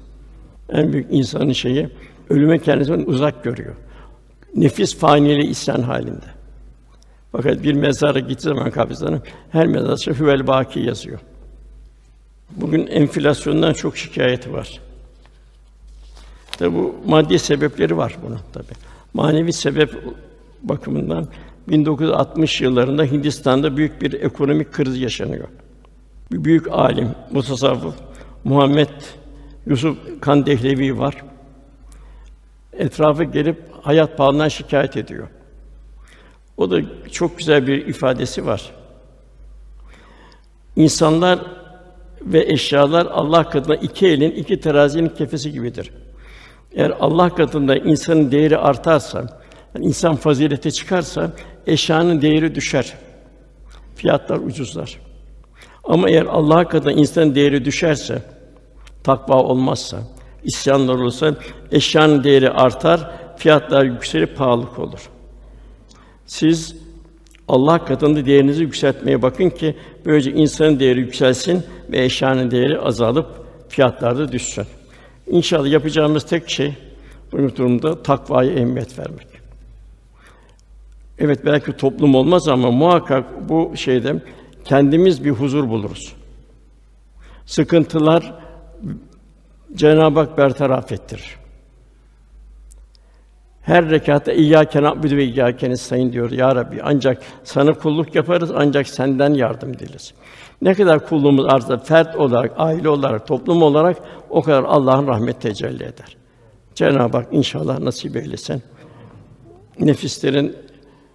En 0.73 0.93
büyük 0.93 1.07
insanın 1.11 1.53
şeyi 1.53 1.89
ölüme 2.31 2.59
kendisini 2.59 3.05
uzak 3.05 3.45
görüyor. 3.45 3.75
Nefis 4.55 4.97
faniliği 4.97 5.51
isyan 5.51 5.83
halinde. 5.83 6.27
Fakat 7.33 7.62
bir 7.62 7.75
mezara 7.75 8.19
gittiği 8.19 8.43
zaman 8.43 8.71
kabristanı 8.71 9.23
her 9.51 9.67
mezarda 9.67 10.19
hüvel 10.19 10.47
baki 10.47 10.81
yazıyor. 10.81 11.19
Bugün 12.51 12.87
enflasyondan 12.87 13.73
çok 13.73 13.97
şikayeti 13.97 14.53
var. 14.53 14.81
Tabi 16.59 16.75
bu 16.75 16.95
maddi 17.07 17.39
sebepleri 17.39 17.97
var 17.97 18.17
bunun 18.27 18.41
tabi. 18.53 18.73
Manevi 19.15 19.53
sebep 19.53 19.91
bakımından 20.62 21.29
1960 21.69 22.61
yıllarında 22.61 23.05
Hindistan'da 23.05 23.77
büyük 23.77 24.03
bir 24.03 24.12
ekonomik 24.12 24.73
kriz 24.73 24.99
yaşanıyor. 24.99 25.49
Bir 26.33 26.45
büyük 26.45 26.73
alim, 26.73 27.09
mutasavvıf 27.31 27.95
Muhammed 28.45 28.88
Yusuf 29.66 29.97
Kandehlevi 30.20 30.99
var. 30.99 31.16
Etrafı 32.72 33.24
gelip 33.24 33.62
hayat 33.82 34.16
pahalılığından 34.16 34.49
şikayet 34.49 34.97
ediyor. 34.97 35.28
O 36.57 36.70
da 36.70 36.80
çok 37.12 37.38
güzel 37.38 37.66
bir 37.66 37.86
ifadesi 37.86 38.47
var. 38.47 38.70
İnsanlar 40.76 41.38
ve 42.22 42.45
eşyalar 42.53 43.07
Allah 43.07 43.49
katında 43.51 43.76
iki 43.76 44.07
elin 44.07 44.30
iki 44.30 44.61
terazinin 44.61 45.09
kefesi 45.09 45.53
gibidir. 45.53 45.90
Eğer 46.72 46.92
Allah 47.01 47.34
katında 47.34 47.76
insanın 47.76 48.30
değeri 48.30 48.59
artarsa, 48.59 49.40
yani 49.74 49.86
insan 49.86 50.16
fazilete 50.16 50.70
çıkarsa 50.70 51.32
eşyanın 51.66 52.22
değeri 52.22 52.55
düşer. 52.55 52.95
Fiyatlar 53.97 54.36
ucuzlar. 54.36 54.99
Ama 55.84 56.11
eğer 56.11 56.26
Allah 56.26 56.68
katında 56.68 56.92
insanın 56.92 57.34
değeri 57.34 57.64
düşerse, 57.64 58.22
takva 59.05 59.43
olmazsa, 59.43 59.99
isyanlar 60.45 60.95
olursa 60.95 61.35
eşyanın 61.73 62.25
değeri 62.25 62.51
artar, 62.51 63.11
fiyatlar 63.37 63.85
yükselip 63.85 64.37
pahalılık 64.37 64.79
olur. 64.79 65.11
Siz 66.27 66.77
Allah 67.49 67.85
katında 67.85 68.27
değerinizi 68.27 68.63
yükseltmeye 68.63 69.23
bakın 69.23 69.51
ki 69.51 69.77
böylece 70.07 70.33
insanın 70.33 70.81
değeri 70.81 71.01
yükselsin 71.01 71.63
ve 71.93 72.05
eşyanın 72.05 72.51
değeri 72.51 72.81
azalıp 72.81 73.27
fiyatlar 73.69 74.19
da 74.19 74.33
düşsün. 74.33 74.67
İnşallah 75.27 75.71
yapacağımız 75.71 76.25
tek 76.25 76.51
şey 76.51 76.75
bu 77.33 77.57
durumda 77.57 78.03
takvaya 78.03 78.53
ehemmiyet 78.53 78.99
vermek. 78.99 79.27
Evet 81.19 81.41
belki 81.47 81.73
toplum 81.73 82.15
olmaz 82.15 82.49
ama 82.49 82.71
muhakkak 82.71 83.49
bu 83.49 83.73
şeyde 83.77 84.23
kendimiz 84.65 85.25
bir 85.25 85.31
huzur 85.31 85.69
buluruz. 85.69 86.13
Sıkıntılar 87.47 88.35
Cenab-ı 89.77 90.20
Hak 90.20 90.39
bertaraf 90.39 90.93
ettirir. 90.93 91.37
Her 93.62 93.91
rekatta 93.91 94.33
İyyâke 94.33 94.83
na'budu 94.83 95.16
ve 95.16 95.25
İyyâke 95.25 95.70
nestaîn 95.70 96.12
diyor 96.12 96.31
ya 96.31 96.57
Rabbi. 96.57 96.81
Ancak 96.83 97.22
sana 97.45 97.72
kulluk 97.72 98.14
yaparız 98.14 98.51
ancak 98.55 98.89
senden 98.89 99.35
yardım 99.35 99.79
dileriz. 99.79 100.14
Ne 100.62 100.75
kadar 100.75 101.07
kulluğumuz 101.07 101.45
artarsa 101.45 101.79
fert 101.79 102.16
olarak, 102.16 102.53
aile 102.57 102.89
olarak, 102.89 103.27
toplum 103.27 103.62
olarak 103.62 103.97
o 104.31 104.43
kadar 104.43 104.64
Allah'ın 104.64 105.07
rahmet 105.07 105.41
tecelli 105.41 105.83
eder. 105.85 106.16
Cenab-ı 106.75 107.16
Hak 107.16 107.27
inşallah 107.33 107.79
nasip 107.79 108.16
eylesin. 108.16 108.62
Nefislerin 109.81 110.57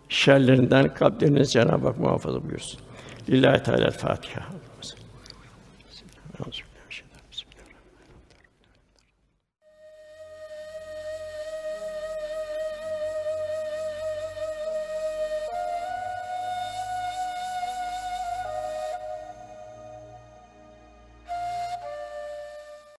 şerlerinden 0.09 0.93
kalplerini 0.93 1.47
Cenab-ı 1.47 1.87
Hak 1.87 1.99
muhafaza 1.99 2.43
buyursun. 2.43 2.79
Lillahi 3.29 3.63
Teala 3.63 3.91
Fatiha. 3.91 4.58